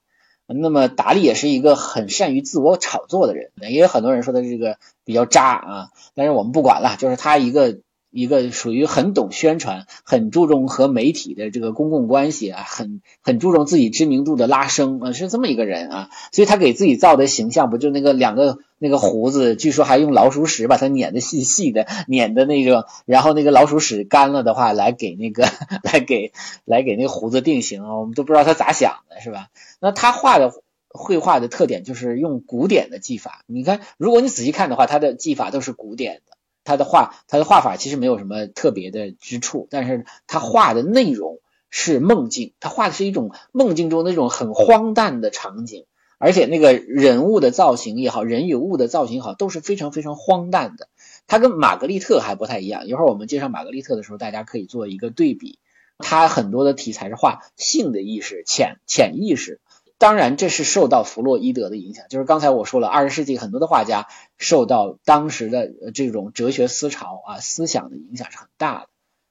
[0.48, 7.80] 那么达利也是一个很善于自我炒作的人，也有很多人说他这个比较渣啊，但是我们不管了，就是他一个。
[8.12, 25.48] 一个属于很懂宣传、很注重和媒体的这个公共关系啊，很很注重自己知名度的拉升啊，是这么一个人啊，所以他给自己造的形象不就那个两个那个胡子，据说还用老鼠屎把它碾的细细的，碾的那个，然后那个老鼠屎干了的话，来给那个
[25.82, 26.34] 来给
[26.66, 29.48] 来给那个胡子定型啊，我们都不知道他咋想的，是吧？
[29.80, 30.52] 那他画的
[30.90, 36.41] 绘画的特点就是用古典的技法，你看，如果你仔细看的话，他的技法都是古典的。
[36.64, 45.86] 他的画，他的画法其实没有什么特别的之处，但是他画的内容是梦境，他画的是一种梦境中那种很荒诞的场景，
[46.18, 50.88] 而且那个人物的造型也好，人与物的造型也好，都是非常非常荒诞的。
[51.28, 55.60] 他跟玛格丽特还不太一样，一会儿我们介绍玛格丽特的时候，大家可以做一个对比。
[55.98, 59.62] 他很多的题材是画性的意识、潜潜意识。
[60.02, 62.06] 当然，这是受到弗洛伊德的影响。
[62.10, 64.08] 就是刚才我说了，二十世纪很多的画家
[64.40, 68.88] 受到当时的这种哲学思潮啊思想的影响是很大的。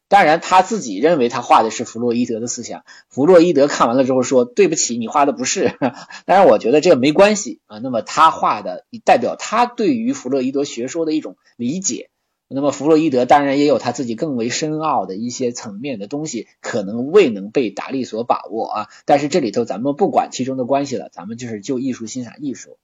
[0.06, 2.85] 当然，他自己认为他画的是弗洛伊德的思想。
[3.09, 5.76] 弗洛伊德看完了之后说：“对不起，你画的不是。
[6.24, 7.78] ”当然，我觉得这个没关系啊。
[7.78, 12.11] 那么他画的代表他对于弗洛伊德学说的一种理解。
[12.53, 18.89] 那么弗洛伊德当然也有他自己更为深奥的一些层面的东西，可能未能被达利所把握啊。
[19.05, 22.79] 但是这里头咱们不管其中的关系了，咱们就是就艺术欣赏艺术。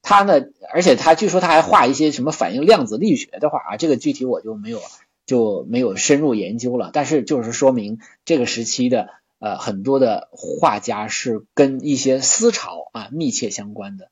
[0.00, 4.80] 他呢，而且他据说他还画一些什么反映量子力学的画啊，这个具体我就没有
[5.26, 6.88] 就没有深入研究了。
[6.94, 14.08] 但是就是说明这个时期的呃很多的画家是跟一些思潮啊密切相关的。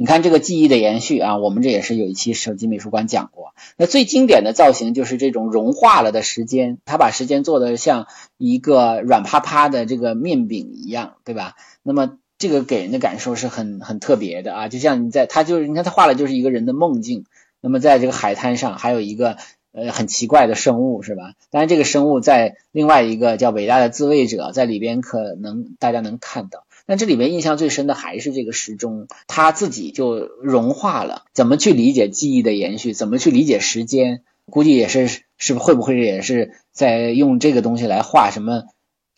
[0.00, 3.52] 你看这个记忆的延续啊，我们这也是有一期手机美术馆讲过。
[3.76, 8.06] 那最经典的造型就是这种融化了的时间，他把时间做的像
[8.36, 11.56] 一个软趴趴的这个面饼一样，对吧？
[11.82, 17.24] 那么这个给人的感受是很很特别的啊，就像你在他就是你看他画的就是一个人的梦境。
[17.60, 19.36] 那么在这个海滩上还有一个
[19.72, 21.32] 呃很奇怪的生物是吧？
[21.50, 26.66] 当然这个生物在另外一个叫伟大的自卫者在里边可能大家能看到。
[26.90, 31.24] 那这里面印象最深的还是这个时钟，它自己就融化了。
[31.34, 32.94] 怎么去理解记忆的延续？
[32.94, 34.22] 怎么去理解时间？
[34.50, 38.62] 估计也是，是会不会也是在用这个东西来画什么？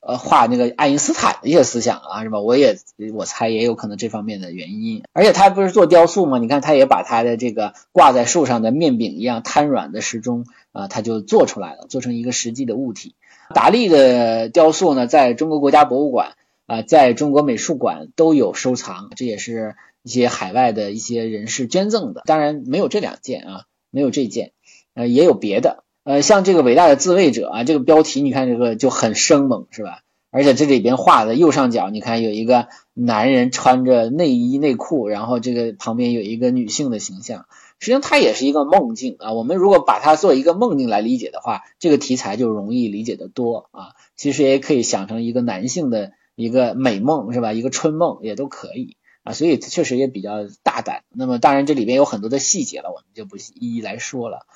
[0.00, 2.40] 呃，画那个爱因斯坦的一些思想啊，是吧？
[2.40, 2.76] 我也
[3.14, 5.04] 我猜也有可能这方面的原因。
[5.12, 6.38] 而且他不是做雕塑吗？
[6.38, 13.14] 你看，他也把他的这个挂在树上的面饼一样瘫软的时钟啊，他就做出来了，做成一个实际的物体。
[13.54, 16.32] 达利的雕塑呢，在中国国家博物馆。
[16.70, 22.22] 啊，在中国美术馆都有收藏，这也是一些海外的一些人士捐赠的。
[22.26, 24.52] 当然没有这两件啊，没有这件，
[24.94, 25.82] 呃，也有别的。
[26.04, 30.02] 呃，像这个伟大的自卫者啊，这个标题你看这个就很生猛，是吧？
[30.30, 37.46] 而且这里边画的右上角，你看有一个男人穿着内衣内裤，然后这个旁边有一个女性的形象，
[37.80, 39.32] 实际上它也是一个梦境啊。
[39.32, 43.96] 我们如果把它做一个梦境来理解的话，这个题材就容易理解的多啊。
[44.16, 46.12] 其实也可以想成一个男性的。
[46.34, 47.52] 一个美梦是吧？
[47.52, 48.96] 一个春梦也都可以。
[49.22, 51.02] 啊，所以确实也比较大胆。
[51.10, 54.46] 那么当然这里边有很多的细节了，我们就不一一来说了。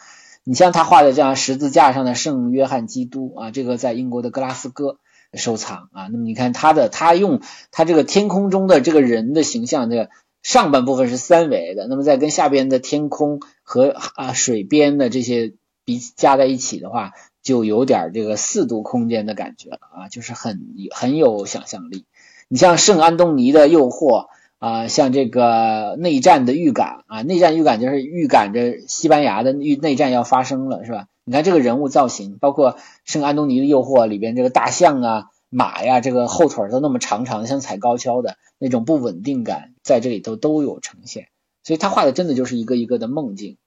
[0.42, 4.98] 你像他画的这样十字架上的圣约翰基督啊，这个在英国的格拉斯哥
[5.34, 6.08] 收藏啊。
[6.10, 10.08] 那么你看他的，他用他这个天空中的这个人的形象，这个
[10.42, 15.52] 上半部分是三维的，那么再跟下边的天空和啊水边的这些
[15.84, 17.12] 比加在一起的话，
[17.44, 22.06] 就有点这个四度空间的感觉了啊，就是很很有想象力。
[22.48, 24.26] 你像圣安东尼的诱惑。
[24.60, 31.06] 啊，像这个内战的预感啊，内战预感就是预感着西班牙的内内战要发生了，是吧？
[31.26, 41.26] 你看这个人物造型，包括圣安东尼的诱惑里边这个大象啊、马呀，这个后腿都那么长长，像踩高跷的那种不稳定感，在这里头都有呈现。
[41.62, 43.58] 所以他画的真的就是一个一个的梦境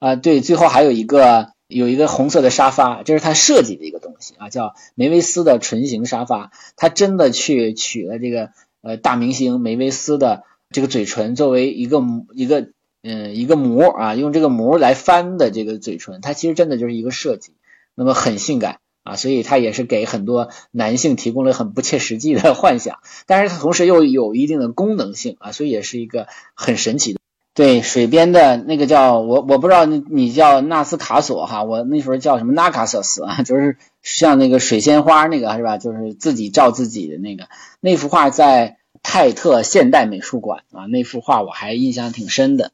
[0.00, 0.16] 啊。
[0.16, 8.50] 对，最后还有一个有一个红色的沙发，这是他设计的一个东西啊，叫梅维斯的唇形沙发，他真的去取了这个。
[8.82, 12.02] 呃，大明星梅维斯的这个嘴唇作为一个
[12.32, 12.70] 一个
[13.02, 17.52] 嗯一个模啊，用这个模来翻的这个嘴唇，它其实真的就是一个设计，
[17.94, 27.19] 那么很性感啊，所以它也是给很多男性提供了很不切实际的幻想，但是它同时又有一定的功能性啊，所以也是一个很神奇的。
[27.60, 35.76] 对，水边的那个叫我我不知道你你叫纳斯卡索哈，我那时候叫什么纳卡索斯啊， 就是像那个水仙花那个是吧？
[35.76, 37.48] 就是自己照自己的那个
[37.80, 42.72] 那幅画在泰特现代美术馆啊，那幅画我还印象挺深的。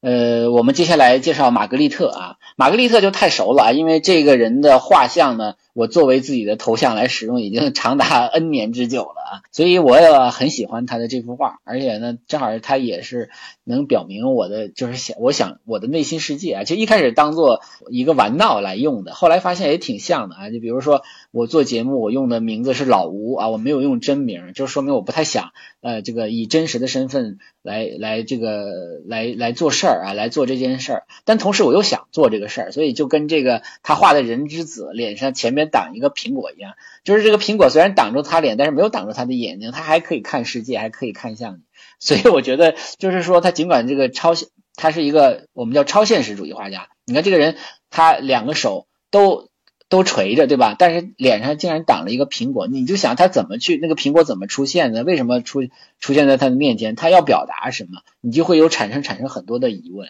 [0.00, 5.54] 呃，我们接下来介绍玛格丽特啊，玛格丽特就太熟了啊，因为这个人的画像呢。
[5.72, 13.30] 我作为自己的头像来使用，已经长达 N 年之久了啊，所以我也很喜欢他的这幅画，而且呢，正好他也是
[13.62, 25.52] 能表明我的，就是想我想我的内心世界啊，就一开始当做一个玩闹来用的，后来发现也挺像的啊，就比如说我做节目，我用的名字是老吴啊，我没有用真名，就说明我不太想
[25.82, 35.59] 呃这个以真实的身份来来这个来来做事儿啊，来做这件事儿，但同时我又想做这个事儿，所以就跟这个他画的人之子脸上前面。
[35.68, 41.60] 挡一个苹果一样，就是这个苹果虽然挡住他脸，但是没有挡住他的眼睛，他还可以看世界，还可以看向你。
[41.98, 46.88] 所以我觉得，就是说他尽管这个超现，他是一个我们叫超现实主义画家。
[47.04, 47.56] 你看这个人，
[47.90, 49.48] 他两个手都
[49.88, 50.76] 都垂着，对吧？
[50.78, 55.02] 但是脸上竟然挡了一个苹果，你就想他怎么去那个苹果怎么出现的？
[55.02, 55.62] 为什么出
[55.98, 56.94] 出现在他的面前？
[56.94, 58.00] 他要表达什么？
[58.20, 60.08] 你就会有产生产生很多的疑问。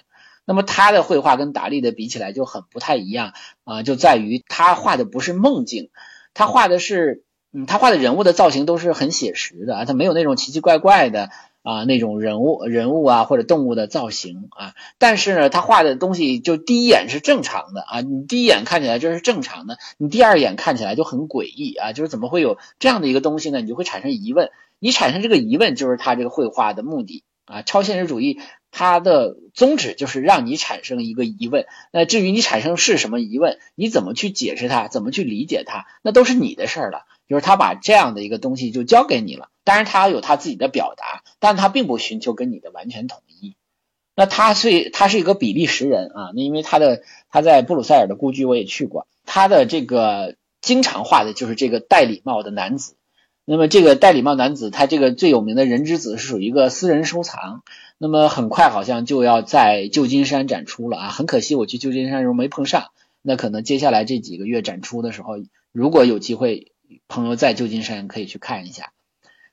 [0.51, 5.91] 那么他的绘画跟达利的比起来就很不太一样啊，就在于他画的不是梦境，
[6.35, 7.23] 他画的是，
[7.53, 11.31] 嗯，他画的人物的造型都是很写实的啊，他没有那种奇奇怪怪的
[11.63, 23.61] 啊那种人物人物啊或者动物的造型啊，但是呢，他画的东西就第一眼是正常的啊，你第一眼看起来就是正常的，你第二眼看起来就很诡异啊，就是怎么会有这样的一个东西呢？
[23.61, 28.41] 你就会产生疑问，你产生这个疑问就是他这个绘画的目的啊，超现实主义。
[28.73, 37.05] 它的宗旨就是让你产生一个疑问，那至于你产生是什么疑问，你怎么去解释它，怎么去理解它，那都是你的事儿了。
[37.29, 43.57] 就是他把这样的一个东西就交给你了，当然他有他自己的表达，但他并不寻求跟你的完全统一。
[44.17, 52.95] 那他是他是一个比利时人啊，那因为他的他在布鲁塞尔的故居我也去过，他的这个经常画的就是这个戴礼帽的男子。
[53.45, 57.63] 那么这个戴礼帽男子，他这个最有名的人之子是属于一个私人收藏。
[57.99, 62.89] 那么很快好像就要在旧金山展出了啊，很可惜我去旧金山时候没碰上。
[63.23, 65.35] 那可能接下来这几个月展出的时候，
[65.73, 66.73] 如果有机会，
[67.09, 68.93] 朋友在旧金山可以去看一下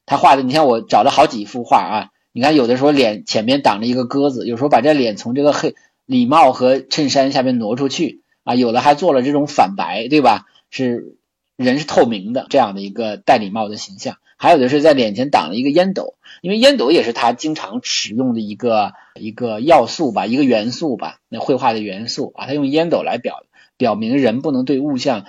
[0.05, 0.43] 他画的。
[0.43, 5.75] 你看我找了好几幅画啊，你看有的时候脸前面挡着一个鸽子，有时候把这脸从这个黑
[6.05, 10.45] 礼帽和衬衫下面挪出去啊，有的还做了这种反白，对吧？
[10.69, 11.17] 是。
[11.57, 23.43] 人是透明的，这样的一个戴礼帽的形象，还有的是在脸前挡了一个烟斗，因为烟斗也是他经常使用的一个一个要素吧，一个元素吧，那绘画的元素啊，他用烟斗来表
[23.75, 25.25] 表明人不能对物象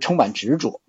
[0.00, 0.80] 充满执着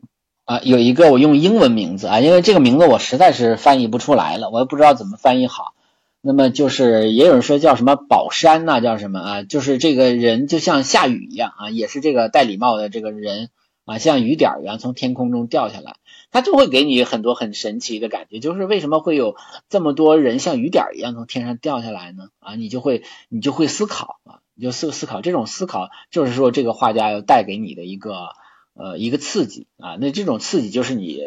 [0.46, 0.62] 啊。
[0.64, 5.74] 有一个我用英文名字啊，因为这个名字我实在是翻译不出来了，我也不知道怎么翻译好。
[6.22, 9.44] 那么就是也有人说叫什么宝山呐，叫什么啊？
[9.44, 13.50] 就是这个人就像下雨一样啊，也是这个戴礼帽的这个人。
[13.88, 15.96] 啊，像雨点一样从天空中掉下来，
[16.30, 18.40] 它就会给你很多很神奇的感觉。
[18.40, 19.38] 就是为什么会有
[19.70, 22.28] 这么多人像雨点一样从天上掉下来呢？
[22.40, 28.32] 啊，你就会你就会思考啊，你就思思考这种思考，就是说这个画家要带给你的一个
[28.74, 29.96] 呃一个刺激啊。
[30.02, 31.22] 那这种刺激就是你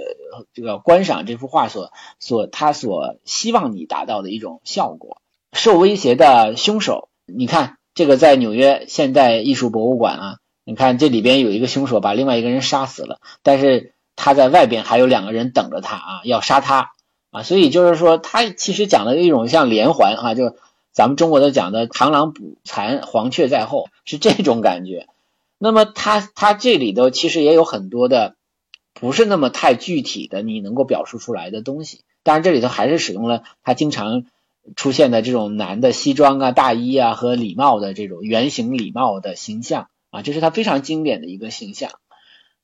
[0.52, 5.22] 这个观赏这幅画所所他所希望你达到的一种效果。
[5.54, 10.36] 受威胁的凶手，你看这个在纽约现代艺术博物馆啊。
[10.70, 16.92] 你看这里边有一个凶手把另外一个人杀死了，但是他在外边还有两个人等着他啊，要杀他。
[17.32, 20.54] 啊，所以就是说，他其实讲的一种像连环哈，就
[20.92, 25.08] 咱们中国的讲的螳螂捕蝉，黄雀在后，是这种感觉。
[25.58, 28.36] 那么他他这里头其实也有很多的
[28.94, 32.02] 不是那么太具体的你能够表述出来的东西。
[32.22, 34.24] 当然这里头还是使用了他经常
[34.76, 41.90] 出现的这种男的西装啊、大衣啊和礼帽的这种圆形礼帽的形象啊，这是他非常经典的一个形象。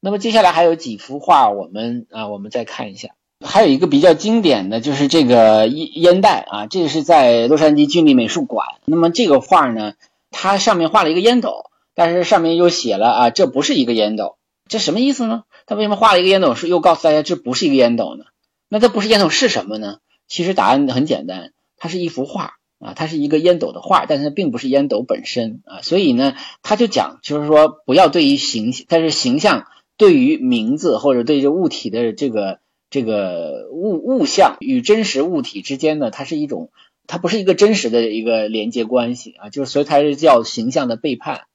[0.01, 3.11] 那么接下来还有几幅画，我们啊我们再看一下。
[3.45, 8.67] 还有一个比较经典的就是这个烟烟袋啊，这个是在洛杉矶郡立美术馆。
[8.87, 9.95] 那么这个画呢，
[10.31, 14.37] 它上面画了一个烟斗，但是上面又写了啊，这不是一个烟斗，
[14.69, 15.45] 这什么意思呢？
[15.67, 18.25] 他为什么画了一个烟斗，是又告诉大家这不是一个烟斗呢？
[18.69, 19.99] 那它不是烟斗是什么呢？
[20.29, 25.83] 其实答案很简单，它是一幅画啊，它是一个烟斗的画，但是它并不是烟斗本身啊。
[25.83, 29.67] 所以呢，他就讲，就是说不要对于形，但是形象
[29.97, 32.61] 对于名字或者对这物体的这个。
[32.89, 36.71] 这个物物象与真实物体之间呢，它是一种，
[37.09, 41.47] 它不是一个真实的一个连接关系啊，就是所以它是叫形象的背叛，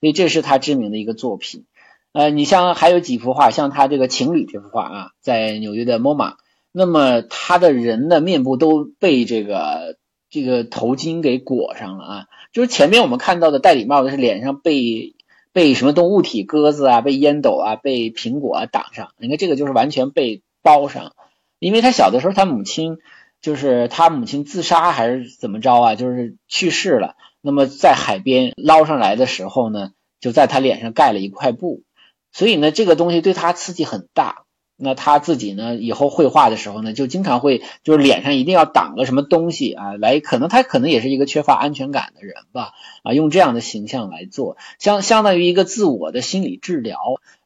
[0.00, 1.64] 所以这是他知名的一个作品。
[2.12, 6.34] 呃，你像还有几幅画，像他这个情侣这幅画啊，在纽约的 MoMA，
[6.72, 9.96] 那么他的人的面部都被这个
[10.30, 15.16] 这个头巾给裹上了啊，就是前面我们看到的戴礼帽的是脸上被
[15.52, 20.42] 被什么动物体鸽子啊，被烟斗啊，被苹果啊挡上，你看这个就是完全被。
[20.62, 21.14] 包上，
[21.58, 22.98] 因为他小的时候，他母亲
[23.40, 25.94] 就是他母亲自杀还是怎么着啊？
[25.94, 27.16] 就是去世了。
[27.40, 31.82] 那么在海边捞上来的时候呢，就在他脸上盖了一块布，
[32.30, 34.44] 所以呢，这个东西对他刺激很大。
[34.80, 42.72] 那他自己呢，以后绘画的时候呢，就经常会就是脸上一定要挡个什么东西啊，来可能他可能也是一个缺乏安全感的人吧
[43.02, 46.98] 啊，用这样的形象来做，相相当于一个自我的心理治疗，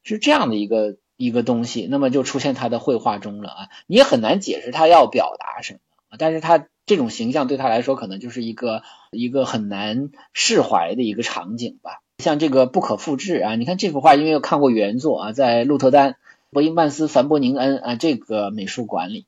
[0.02, 0.96] 是这样的一个。
[1.16, 8.82] 一个东西，那么就出现他的绘画中了啊，你也很难解释他要表达什么，但是他这种形象对他来说可能就是一个
[9.12, 12.00] 一个很难释怀的一个场景吧。
[12.18, 16.16] 像这个不可复制啊，你看这幅画，因为看过原作啊，在鹿特丹
[16.54, 19.26] 伯因曼斯凡伯宁恩啊这个美术馆里，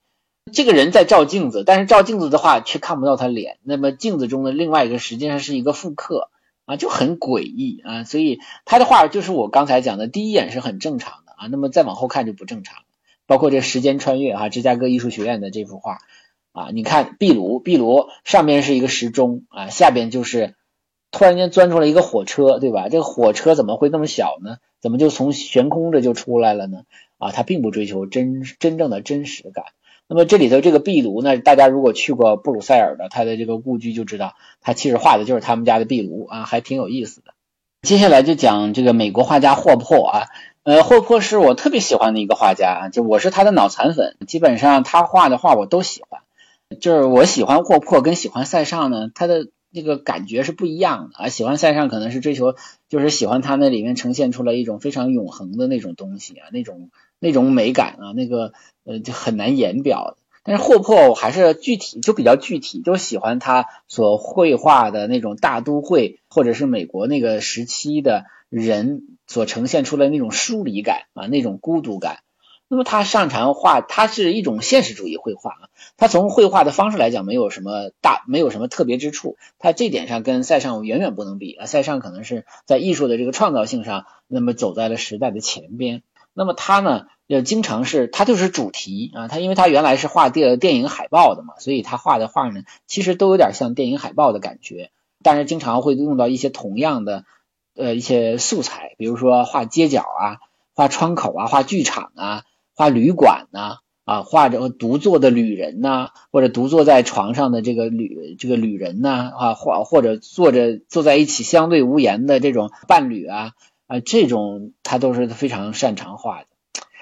[0.51, 6.31] 这个人在照镜子，但是照镜子的话却看不到他脸，那么镜子中的另外一个实际上是一个复刻。
[6.69, 11.33] 啊，就很诡异啊，所以他的画就是我刚才讲的，第一眼是很正常的。
[11.37, 12.83] 啊，那么再往后看就不正常了，
[13.25, 15.99] 包括这时间穿越哈，芝加哥艺术学院的这幅画。
[16.51, 20.57] 啊，你看壁炉，壁炉上面是一个时钟啊，下边就是
[21.11, 22.89] 突然间钻出来一个火车，对吧？
[22.89, 24.57] 这个火车怎么会那么小呢？
[24.81, 26.83] 怎么就从悬空着就出来了呢？
[27.19, 29.65] 啊，他并不追求真真正的真实感。
[30.09, 37.33] 那么这里头这个壁炉呢，大家如果去过布鲁塞尔的他的这个故居就知道，他其实画的就是他们家的壁炉啊，还挺有意思的。
[37.83, 40.23] 接下来就讲这个美国画家霍珀啊。
[40.63, 46.23] 呃，霍珀是我特别喜欢的一个画家，就我是他的脑残粉，基本上他画的画我都喜欢。
[46.81, 51.29] 就是我喜欢霍珀跟喜欢塞尚呢，他的那个感觉是不一样的啊。
[51.29, 52.55] 喜欢塞尚可能是追求，
[52.89, 58.53] 就是喜欢他那里面呈现出来一种非常永恒的那种东西啊，那种那种美感啊，那个
[58.85, 60.17] 呃就很难言表。
[60.43, 69.03] 但是霍珀我还是具体就比较具体，就喜欢他所绘画的那种大都会或者是美国那个时期的人。
[69.29, 72.19] 所呈现出来那种疏离感啊，那种孤独感。
[72.69, 75.69] 那么他擅长画，他是一种现实主义绘画啊。
[75.97, 79.37] 他从绘画的方式来讲，没有什么大，没有什么特别之处。
[79.59, 81.67] 他这点上跟塞尚远远不能比啊。
[81.67, 86.03] 塞尚可能是在艺术的这个创造性上，那么走在了时代的前边。
[86.35, 89.29] 那么他呢，也经常是他就是主题啊。
[89.29, 94.91] 他因为他原来是画电电影海报的嘛，所以他画的画呢，其实都有点像电影海报的感觉，
[95.23, 97.25] 但是经常会用到一些同样的。
[97.79, 100.39] 呃，一些素材，比如说画街角啊，
[100.75, 102.45] 画窗口啊，画剧场啊，
[102.77, 113.53] 画旅馆呐，啊，画着独坐的旅人呐，或者独坐在床上的这个旅这个旅人呐，啊，或或者坐着坐在一起相对无言的这种伴侣啊，
[113.87, 116.47] 啊，这种他都是非常擅长画的，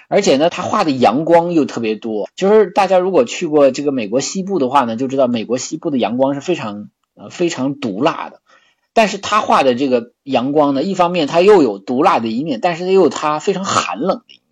[0.09, 8.41] 而且呢，他画的阳光又特别多，就是大家如果去过这个美国西部的话呢，就知道美国西部的阳光是非常呃非常毒辣的。
[8.97, 14.43] 但是他画的这个阳光呢，一方面他又有毒辣的一面，但是又有他非常寒冷的一面，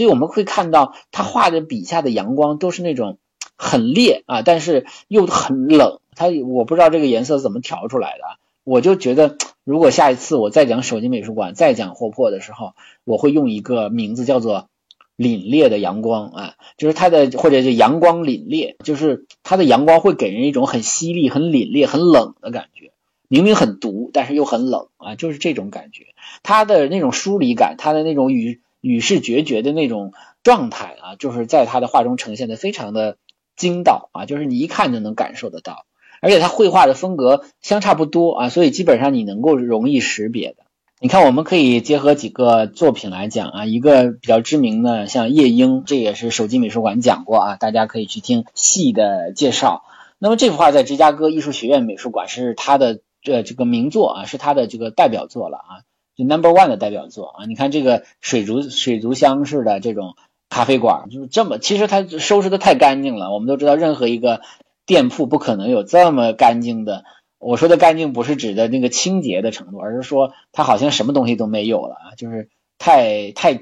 [0.00, 3.18] 所以我们会看到他画的笔下的阳光都是那种
[3.54, 6.00] 很烈啊，但是又很冷。
[6.14, 8.24] 他我不知道这个颜色怎么调出来的，
[8.64, 12.72] 我就觉得如果下一次我再讲手机美术馆，再讲霍珀的时候，
[13.04, 14.70] 我会用一个名字叫做
[15.18, 22.92] 凛冽的阳光啊，就是它的或者是阳光凛冽，就是它的阳光会给人一种很犀利、很凛冽、很冷的感觉。
[23.28, 26.06] 明明很毒，但是又很冷啊，就是这种感觉。
[26.42, 30.12] 他的那种疏离感，他的那种与与世决绝的那种
[30.42, 33.16] 状态啊，就是在他的画中呈现的非常的
[33.56, 35.84] 精到啊，就是你一看就能感受得到。
[36.22, 40.64] 而且他绘画的风格相差不多啊，所以基本上你能够容易识别的。
[41.00, 49.82] 你看，我们可以结合几个作品来讲啊，一个比较知名的像夜莺，这也是手机美术馆讲过啊，大家可以去听细的介绍。
[50.18, 55.72] 那么这幅画在芝加哥艺术学院美术馆是他的这这个名作啊，是他的这个代表作了啊，
[56.16, 57.44] 就 Number One 的代表作啊。
[57.46, 60.16] 你看这个水族水族箱式的这种
[60.48, 63.32] 咖啡馆，就是这么，其实它收拾的太干净了。
[63.32, 64.40] 我们都知道，任何一个
[64.86, 67.04] 店铺不可能有这么干净的。
[67.38, 73.58] 我说的干净不是指的那个清洁的程度，而是说它好像什么东西都没有了啊，就是太太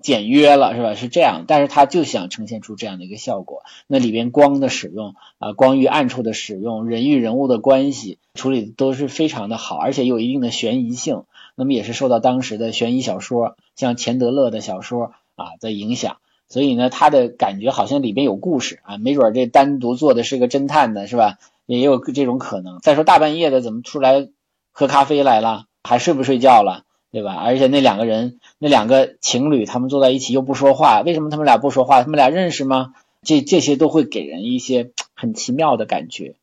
[0.00, 0.94] 简约了，是吧？
[0.94, 3.62] 是这样，但是它就想呈现出这样的一个效果。
[3.88, 11.24] 那里边光的使用啊，光与暗处的使用，人与人物的关系处理都是非常的好，而且有一定的悬疑性。
[11.60, 16.16] 那么也是受到当时的悬疑小说，像钱德勒的小说啊的影响，
[16.48, 21.36] 所以呢，他的感觉好像里边有故事啊，没准这单独做的是个侦探的，是吧？
[21.66, 22.78] 也有这种可能。
[22.78, 24.30] 再说大半夜的怎么出来
[24.72, 25.66] 喝咖啡来了？
[25.84, 26.84] 还睡不睡觉了？
[27.12, 27.34] 对吧？
[27.34, 32.02] 而且那两个人，那两个情侣，他们坐在一起又不说话，为什么他们俩不说话？
[32.02, 32.94] 他们俩认识吗？
[33.22, 36.36] 这这些都会给人一些 很奇妙的感觉。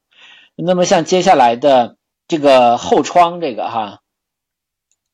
[0.56, 1.96] 那么像接下来的
[2.28, 4.02] 这个后窗，这个哈，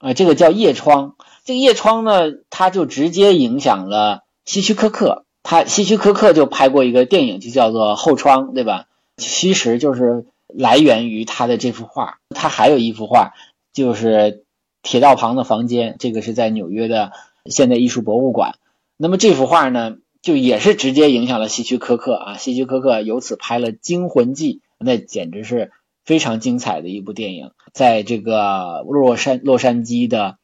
[0.03, 1.15] 啊这个叫夜窗。
[1.45, 5.25] 这个夜窗呢，它就直接影响了希区柯克。
[5.41, 8.85] 他希区柯克就拍过一个电影，就叫做《后窗》，对吧？
[9.17, 13.33] 其实就是来源于他的这幅画，他还有一幅画，
[13.73, 14.45] 就是
[14.81, 17.11] 铁道旁的房间，这个是在纽约的
[17.45, 18.55] 现代艺术博物馆。
[18.95, 25.71] 那么这幅画呢，就也是直接影响了希区柯克啊，希区柯克由此拍了《惊魂记》，那简直是
[26.03, 30.37] 非常精彩的一部电影，在这个洛杉洛杉矶的，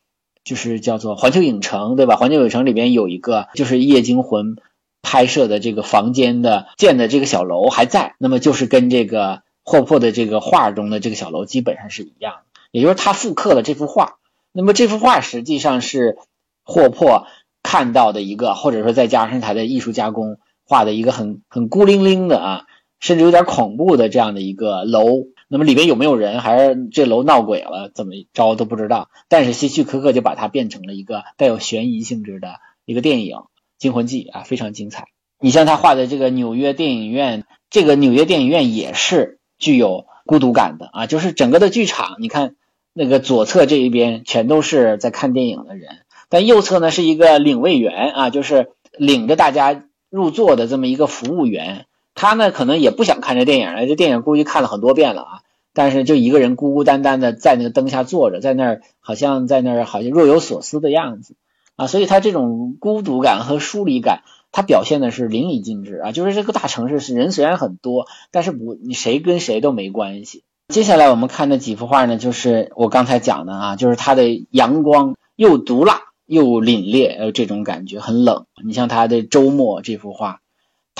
[0.43, 2.16] 就是叫做环球影城，对吧？
[2.16, 4.55] 环球影城里边有一个就是《夜惊魂》。
[5.01, 14.18] 拍摄的这个房间的建的这个小楼还在，那么就是跟这个霍珀的这个画中的这个小楼基本上是一样，也就是他复刻了这幅画。
[14.51, 16.18] 那么这幅画实际上是
[16.64, 17.28] 霍珀
[17.64, 22.66] 看到的一个，或者说再加上他的艺术加工画的一个很很孤零零的啊，
[22.99, 25.28] 甚至有点恐怖的这样的一个楼。
[25.52, 29.10] 那么里面有没有人，还是这楼闹鬼了，怎么着都不知道。
[29.28, 33.39] 但是希区柯克就把它变成了一个带有悬疑性质的一个电影。
[33.80, 35.08] 惊魂记啊，非常精彩。
[35.39, 41.08] 你像他画的这个纽约电影院，这个纽约电影院也是具有孤独感的啊。
[41.08, 42.56] 就是整个的剧场，你看
[42.93, 51.86] 那个左侧这一边全都是在看电影的人，但右侧呢是一个领位员啊，就是领着大家入座的这么一个服务员。
[52.16, 55.41] 他呢可能也不想看这电影了，这电影估计看了很多遍了啊。
[55.74, 61.36] 但是就一个人孤孤单单的在那个灯下坐着，在那儿好像在那儿好像若有所思的样子。
[61.76, 66.12] 啊，所以他这种孤独感和疏离感，他表现的是淋漓尽致啊！
[66.12, 70.43] 就是这个大城市是人虽然很多，但是不你谁跟谁都没关系。
[70.68, 78.45] 接下来我们看的几幅画呢，就是我刚才讲的啊，就是它的阳光又毒辣又凛冽，呃，这种感觉很冷。
[78.62, 80.41] 你像他的周末这幅画，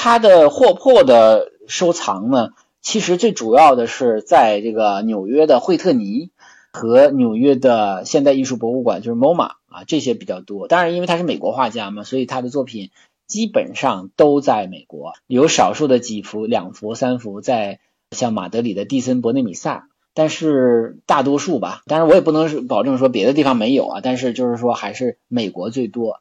[0.02, 6.32] 他的霍珀的收藏呢，其实最主要的是在这个纽约的惠特尼。
[6.72, 10.68] 和纽约的现代艺术博物馆，就是 MoMA 啊，这些比较多。
[10.68, 12.92] 当然，因为他是美国画家嘛，所以他的作品
[13.26, 15.14] 基本上都在美国。
[15.26, 17.80] 有少数的几幅、两幅、三幅在
[18.12, 24.02] 像马德里的蒂森博内米萨，但是大多数吧，当然我也不能保证说别的地方没有啊。
[24.04, 26.20] 但是就是说还是美国最多。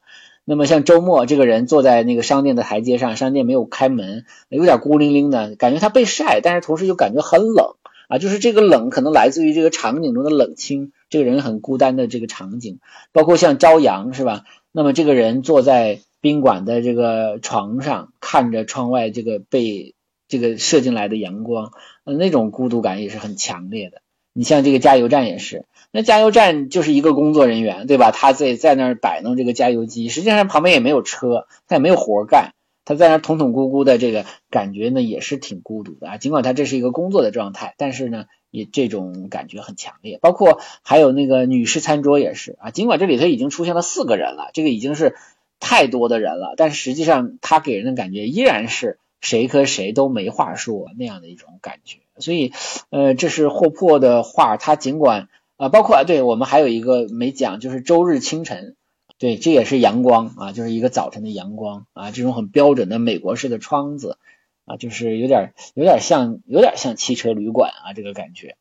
[0.51, 7.75] 那么像周末这个人坐在那个商店的台阶上，商店没有开门，有点孤零零的感觉，他被晒，但是同时又感觉很冷。
[8.09, 12.81] 啊，就是这个冷可能来自于这个场景中的冷清，这个人很孤单的这个场景，
[13.13, 14.45] 包括像朝阳是吧？
[14.73, 19.95] 那么这个人坐在宾馆的这个床上，看着窗外这个被
[20.29, 21.73] 这个射进来的阳光，
[22.05, 24.01] 那种孤独感也是很强烈的。
[24.39, 28.13] 你像这个加油站也是，那加油站就是一个工作人员对吧？
[28.13, 32.53] 他在在那儿摆弄这个加油机，实际上旁边也没有车，他也没有活干。
[32.85, 36.17] 他在那捅捅咕咕的，这个感觉呢也是挺孤独的啊。
[36.19, 40.21] 尽管他这是一个工作的状态，但是呢也这种感觉很强烈。
[40.23, 42.71] 包括还有那个女士餐桌也是啊。
[42.71, 45.17] 尽管这里头已经出现了四个人了，这个已经是
[45.59, 51.99] 太多的人了，但实际上他给人的感觉依然是谁和谁都没话说那样的一种感觉。
[52.21, 52.53] 所以
[52.91, 58.77] 呃，这是霍珀的画，他尽管啊，包括啊，对我们还有一个没讲，就是周日清晨。
[59.19, 64.17] 对，这也是阳光啊，就是一个早晨的阳光啊，这种很标准的美国式的窗子
[64.65, 68.55] 啊，就是有点有点像有点像汽车旅馆啊，这个感觉。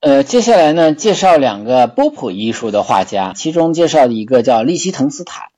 [0.00, 5.48] 呃，接下来呢，介绍两个波普艺术的画家，其中介绍的一个叫利希滕斯坦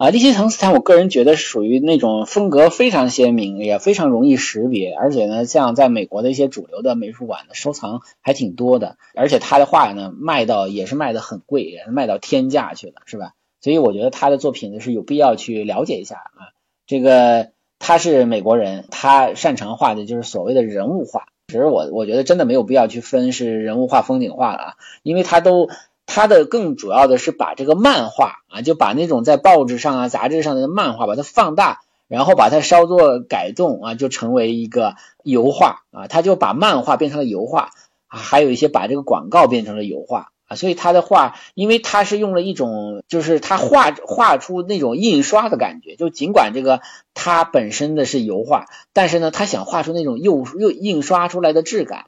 [0.00, 13.34] 啊，利希滕斯坦，我个人觉得属于那种风格非常鲜明，也非常容易识别，而且呢，像在美国的一些主流的美术馆的收藏还挺多的，而且他的画呢卖到也是卖的很贵，也是卖到天价去了，是吧？
[13.60, 16.56] 所以我觉得他的作品呢是有必要去了解一下啊。
[16.86, 25.68] 这个他是美国人，他擅长画的就是所谓的人物画，其实我我觉得真的没有必要去分是人物画、风景画了啊，因为他都。
[26.12, 36.08] 他的更主要的是把这个漫画啊，就把那种在报纸上啊、杂志上的漫画，把它放大，然后把它稍作改动啊，就成为一个油画啊。
[36.08, 37.70] 他就把漫画变成了油画
[38.08, 40.56] 啊，还有一些把这个广告变成了油画啊。
[40.56, 46.80] 所以他的画，因为他是用了一种，就是他画画出那种印刷的感觉，就尽管这个
[47.14, 52.06] 他本身的是油画，但是呢，他想画出那种又又印刷出来的质感。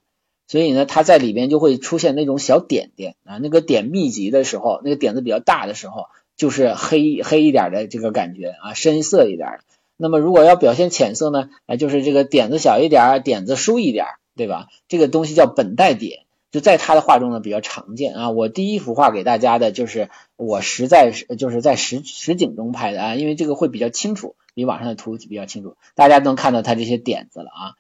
[0.53, 9.61] 所以呢，它在里边就会出现那种小点点啊，那个点密集的时候，那个点子比较大的时候，就是黑黑一点的这个感觉啊，深色一点。
[9.96, 14.05] 那么如果要表现浅色呢，啊，就是这个点子小一点，点子疏一点，
[14.36, 14.66] 对吧？
[14.88, 18.28] 这个东西叫本带点，就在他的画中呢比较常见啊。
[18.28, 27.72] 我第一幅画给大家的就是我实在是就是在实实景中拍的啊，因为这个会比较清楚，比网上的图比较清楚，大家能看到它这些点子了啊。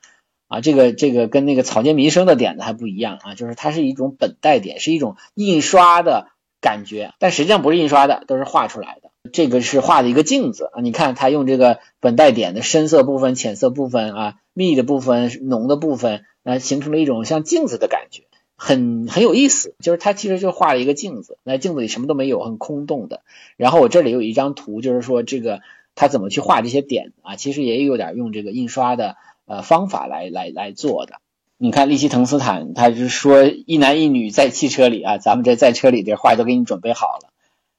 [0.52, 6.26] 啊，这个这个跟那个草间弥生的点子还不一样啊，就是它是一种本带点，是一种印刷的
[6.60, 9.10] 感觉，但实际上不是印刷的，都是画出来的。
[9.32, 18.24] 这个是画的一个镜子啊，你看它用这个本带点的深色部分、浅色部分啊、密的部分、浓的部分，那形成了一种像镜子的感觉，
[18.54, 19.74] 很很有意思。
[19.80, 23.22] 就是它其实就画了一个镜子，那镜子里什么都没有，很空洞的。
[23.56, 25.60] 然后我这里有一张图，就是说这个
[25.94, 29.16] 他怎么去画这些点啊，其实也有点用这个印刷的。
[29.52, 31.16] 呃，方法来来来做的。
[31.58, 37.28] 你看利希滕斯坦，他是说一男一女在汽车里啊，咱们这在车里这画都给你准备好了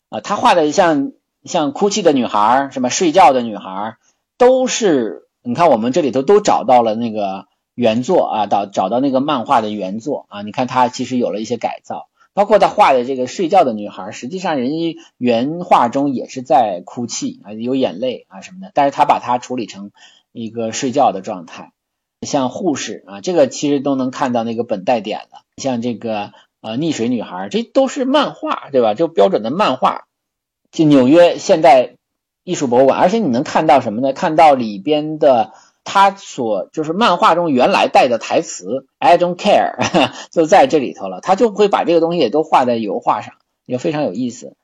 [0.10, 0.22] 啊。
[0.22, 1.14] 他画的像
[1.46, 3.96] 像哭泣的女孩，什么睡觉的女孩，
[4.38, 10.44] 都是你看我们这里头都找到了那个原作啊，找找到那个漫画的原作啊。
[10.44, 19.90] 你看他其实有了一些改造，包括他画的这个睡觉的女孩，实际上人家原画中也是在哭泣啊，有眼泪啊什么的，但是他把它处理成。
[20.34, 21.72] 一个睡觉的状态，
[22.24, 25.44] 像护士啊，这个其实都能看到那个本带点了。
[25.58, 28.96] 像这个呃溺水女孩，这都是漫画，对吧？
[28.96, 30.06] 就标准的漫画。
[30.72, 31.98] 就纽约现代
[32.44, 34.12] 艺术博物馆，而且你能看到什么呢？
[34.12, 35.54] 看到里边的
[35.84, 39.76] 他所就是漫画中原来带的台词，I don't care，
[40.32, 41.22] 就在这里头了。
[41.22, 43.36] 他就会把这个东西也都画在油画上，
[43.68, 44.56] 也非常有意思。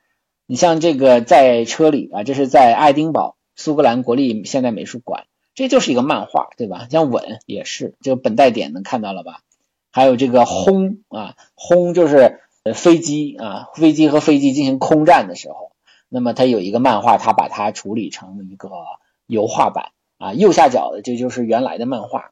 [0.46, 5.26] 你像这个在车里啊，这是在爱丁堡苏格兰国立现代美术馆。
[5.60, 6.86] 这就是一个漫画，对吧？
[6.90, 9.42] 像吻也是，这个本带点能看到了吧？
[9.90, 12.40] 还有这个轰啊，轰就是
[12.74, 15.72] 飞机啊，飞机和飞机进行空战的时候，
[16.08, 18.70] 那么它有一个漫画，它把它处理成一个
[19.26, 20.32] 油画版啊。
[20.32, 22.30] 右下角的这就是原来的漫画。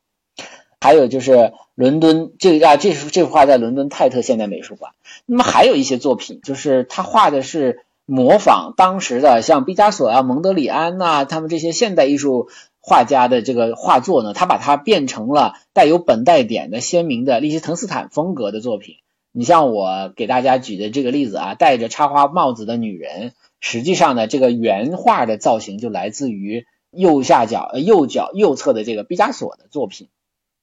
[0.80, 4.92] 还有就是伦敦这啊，这幅这幅画在伦敦泰特现代美术馆。
[5.26, 12.48] 那么还有一些作品，就是他画的是模仿当时的像毕加索啊、蒙德里安呐，他们这些现代艺术。
[12.80, 18.96] 画家的这个画作呢，他把它变成了带有本带点的鲜明的利希滕斯坦风格的作品。
[19.32, 30.08] 你像我给大家举的这个例子啊，戴着插花帽子的女人，实际上呢，这个原画的造型就来自于右下角、呃右脚右侧的这个毕加索的作品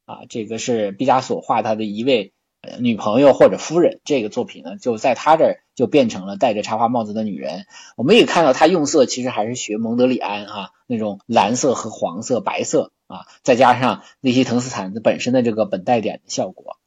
[0.05, 2.34] 啊，这个是毕加索画他的一位。
[2.80, 7.66] 女朋友或者夫人这个作品呢，就在他这儿就变成了戴着插花帽子的女人。
[7.95, 16.78] 我们也看到他用色其实还是学蒙德里安啊那种蓝色和黄色、白色啊，再加上利希滕斯坦的本身的这个本带点的效果。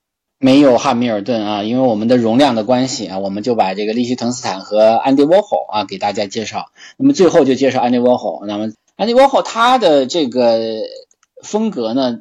[0.41, 6.67] 没有汉密尔顿啊，因为我们的容量的关系啊，我们就把这个利希滕斯坦和安迪沃霍啊给大家介绍。
[6.97, 8.45] 那么最后就介绍安迪沃霍。
[8.47, 10.61] 那么安迪沃霍他的这个
[11.43, 12.21] 风格呢？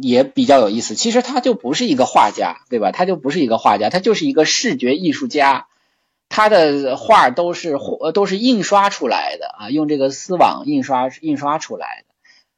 [0.00, 2.90] 也比较有意思，其实他就不是一个画家，对吧？
[2.92, 5.66] 他就不是一个画家，他就是一个视觉艺术家。
[6.28, 7.78] 他的画都是
[8.12, 12.14] 都是印刷出来的啊，用这个丝网印刷印刷出来的。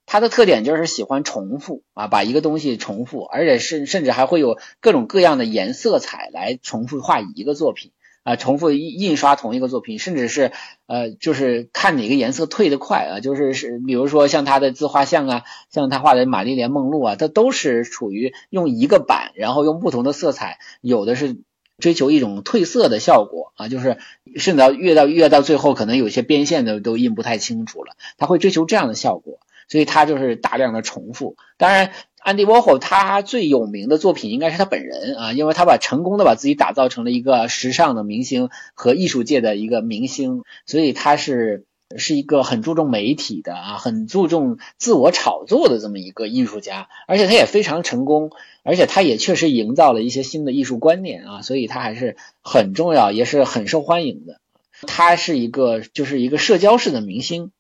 [0.07, 7.91] 他的特点就是喜欢重复啊，把一个东西重复，而且甚甚至还会有各种各样的颜色彩来重复画一个作品。
[8.27, 10.51] 啊，重复印印刷同一个作品，甚至是
[10.89, 21.37] 呃，就是看哪个颜色退得快啊，就是是，比如说像他的自画像啊，像他画的玛丽莲梦露啊，它都是处于用一个版，然后用不同的色彩，有的是
[21.79, 23.97] 追求一种褪色的效果啊，就是
[24.35, 31.93] 甚至到越到越到最后，可能有些边线的都印不太清楚了，他会追求这样的效果，所以他就是大量的重复，当然。
[32.27, 41.67] 安迪沃霍他最有名的作品应该是他本人啊，因为他把成功的把自己打造成了一个时尚的明星和艺术界的一个明星，所以他是
[41.97, 48.33] 是一个很注重媒体的啊，很注重自我炒作的这么一个艺术家，而且他也非常成功，
[48.65, 54.41] 而且他也确实营造了一些新的艺术观念啊，所以他还是很重要，也是很受欢迎的。
[54.89, 57.53] 他是一个就是一个社交式的明星。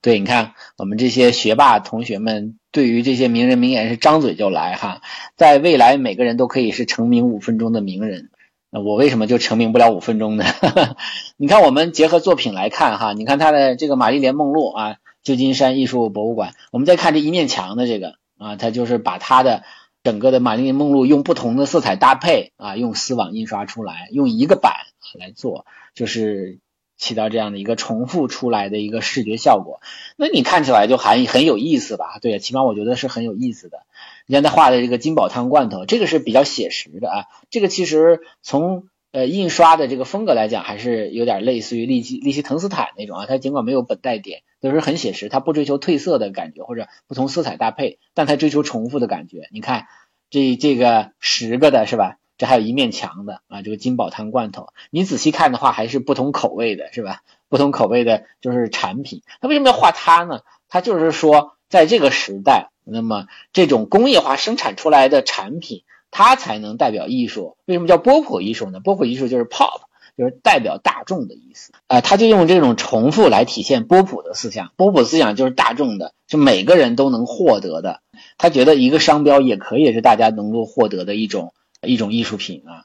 [0.00, 5.02] 对，你看我们这些学霸同学们，对于这些名人名言是张嘴就来哈，
[5.36, 8.30] 在未来每个人都可以是成名五分钟的名人。
[8.70, 10.44] 那我为什么就成名不了五分钟呢？
[11.36, 19.64] 你看，我们结合作品来看哈，你看他的这个玛丽莲梦露啊，旧金山艺术博物馆，我们再看这一面墙的这个啊，他就是把他的
[20.04, 24.74] 整个的玛丽莲梦露用不同的色彩搭配啊，用丝网印刷出来，用一个版
[25.18, 26.58] 来做，就是
[26.98, 29.80] 起到这样的一个重复出来的一个视觉效果。
[30.16, 32.18] 那你看起来就还很有意思吧？
[32.20, 33.78] 对，起码我觉得是很有意思的。
[34.26, 37.24] 你看他画的这个金宝汤罐头，这个是比较写实的啊。
[37.48, 43.26] 这个其实从呃印刷的这个风格来讲，还是有点类似于利基利希滕斯坦那种啊。
[43.26, 45.30] 它尽管没有本带点，都是很写实。
[45.30, 49.48] 它不追求褪色的感觉或者不同色彩搭配，但它追求重复的感觉。
[49.50, 49.86] 你看
[50.28, 52.17] 这这个十个的是吧？
[52.38, 53.60] 这还有一面墙的啊。
[53.60, 57.20] 这个金宝汤罐头，你仔细看的话，还是不同口味的是吧？
[57.50, 59.20] 不同口味的就是产品。
[59.42, 60.40] 他为什么要画它呢？
[60.70, 62.70] 他就是说，在这个时代。
[62.90, 67.58] 那么这种工业化生产出来的产品，它才能代表艺术。
[67.66, 68.80] 为什么叫波普艺术呢？
[68.80, 69.82] 波普艺术就是 pop，
[70.16, 71.72] 就是代表大众的意思。
[71.86, 74.72] 啊，他就用这种重复来体现波普的思想。
[74.76, 78.00] 波普思想就是大众的，就每个人都能获得的。
[78.38, 81.52] 他觉得一个商标也可以是大家能够获得的一种
[81.82, 82.84] 一种艺术品啊。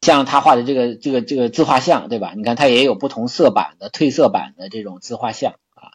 [0.00, 2.34] 像他画的这个这个这个自画像，对吧？
[2.36, 5.92] 你看他也有不同色版的、褪色版的这种自画像啊。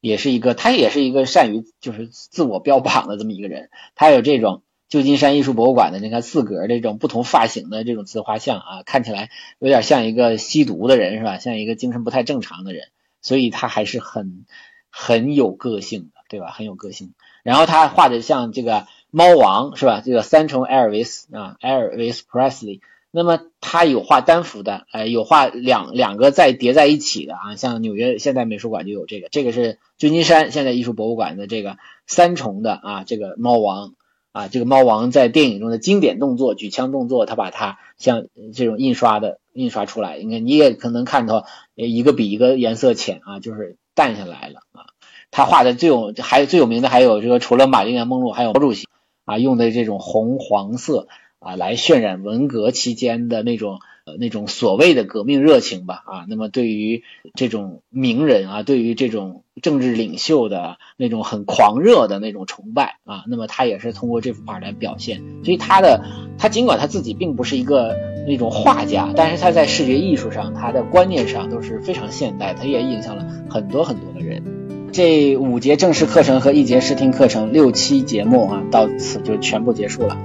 [0.00, 3.70] 也是一个，他也是一个善于就是自我标榜的这么一个人。
[3.94, 11.38] 他有这种旧金山艺术博物馆的，你看四格这种不同发型的这种自画像啊，看起来有点像一个吸毒的人是吧？
[11.38, 12.88] 像一个精神不太正常的人，
[13.22, 14.44] 所以他还是很
[14.90, 16.50] 很有个性的，对吧？
[16.50, 17.14] 很有个性。
[17.42, 18.86] 然后他画的像这个
[19.16, 20.02] 猫王是吧？
[20.04, 22.80] 这个三重艾尔维斯啊，艾尔维斯 Presley。
[23.10, 33.94] 那么他有画单幅的，哎，有画两两个再叠在一起的啊，像纽约现代美术馆就有这个，这个是旧金山现代艺术博物馆的这个三重的啊，这个猫王
[34.32, 44.92] 啊，这个猫王在电影中的经典动作举枪动作，他把它像这种印刷的印刷出来，你看你也可能看到一个比一个颜色浅啊，就是淡下来了啊。
[45.30, 48.85] 他画的最有还最有名的还有这个除了玛丽莲梦露，还有毛主席
[49.26, 51.06] 啊用的这种红黄色。
[51.38, 53.78] 啊，来渲染文革期间的那种
[54.18, 57.04] 那种所谓的革命热情吧啊，那么对于
[57.34, 65.22] 这种名人啊，对于这种政治领袖的那种很狂热的那种崇拜啊，那么他也是通过这幅画来表现。
[65.44, 66.02] 所以他的
[66.38, 67.94] 他尽管他自己并不是一个
[68.26, 74.55] 那种画家，但是他在视觉艺术上，他的观念上都是非常现代，他也影响了很多很多的人。
[74.96, 80.16] 这五节正式课程和一节试听课程，六期节目啊，到此就全部结束了。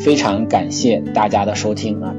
[0.00, 2.12] 非常感谢大家的收听啊！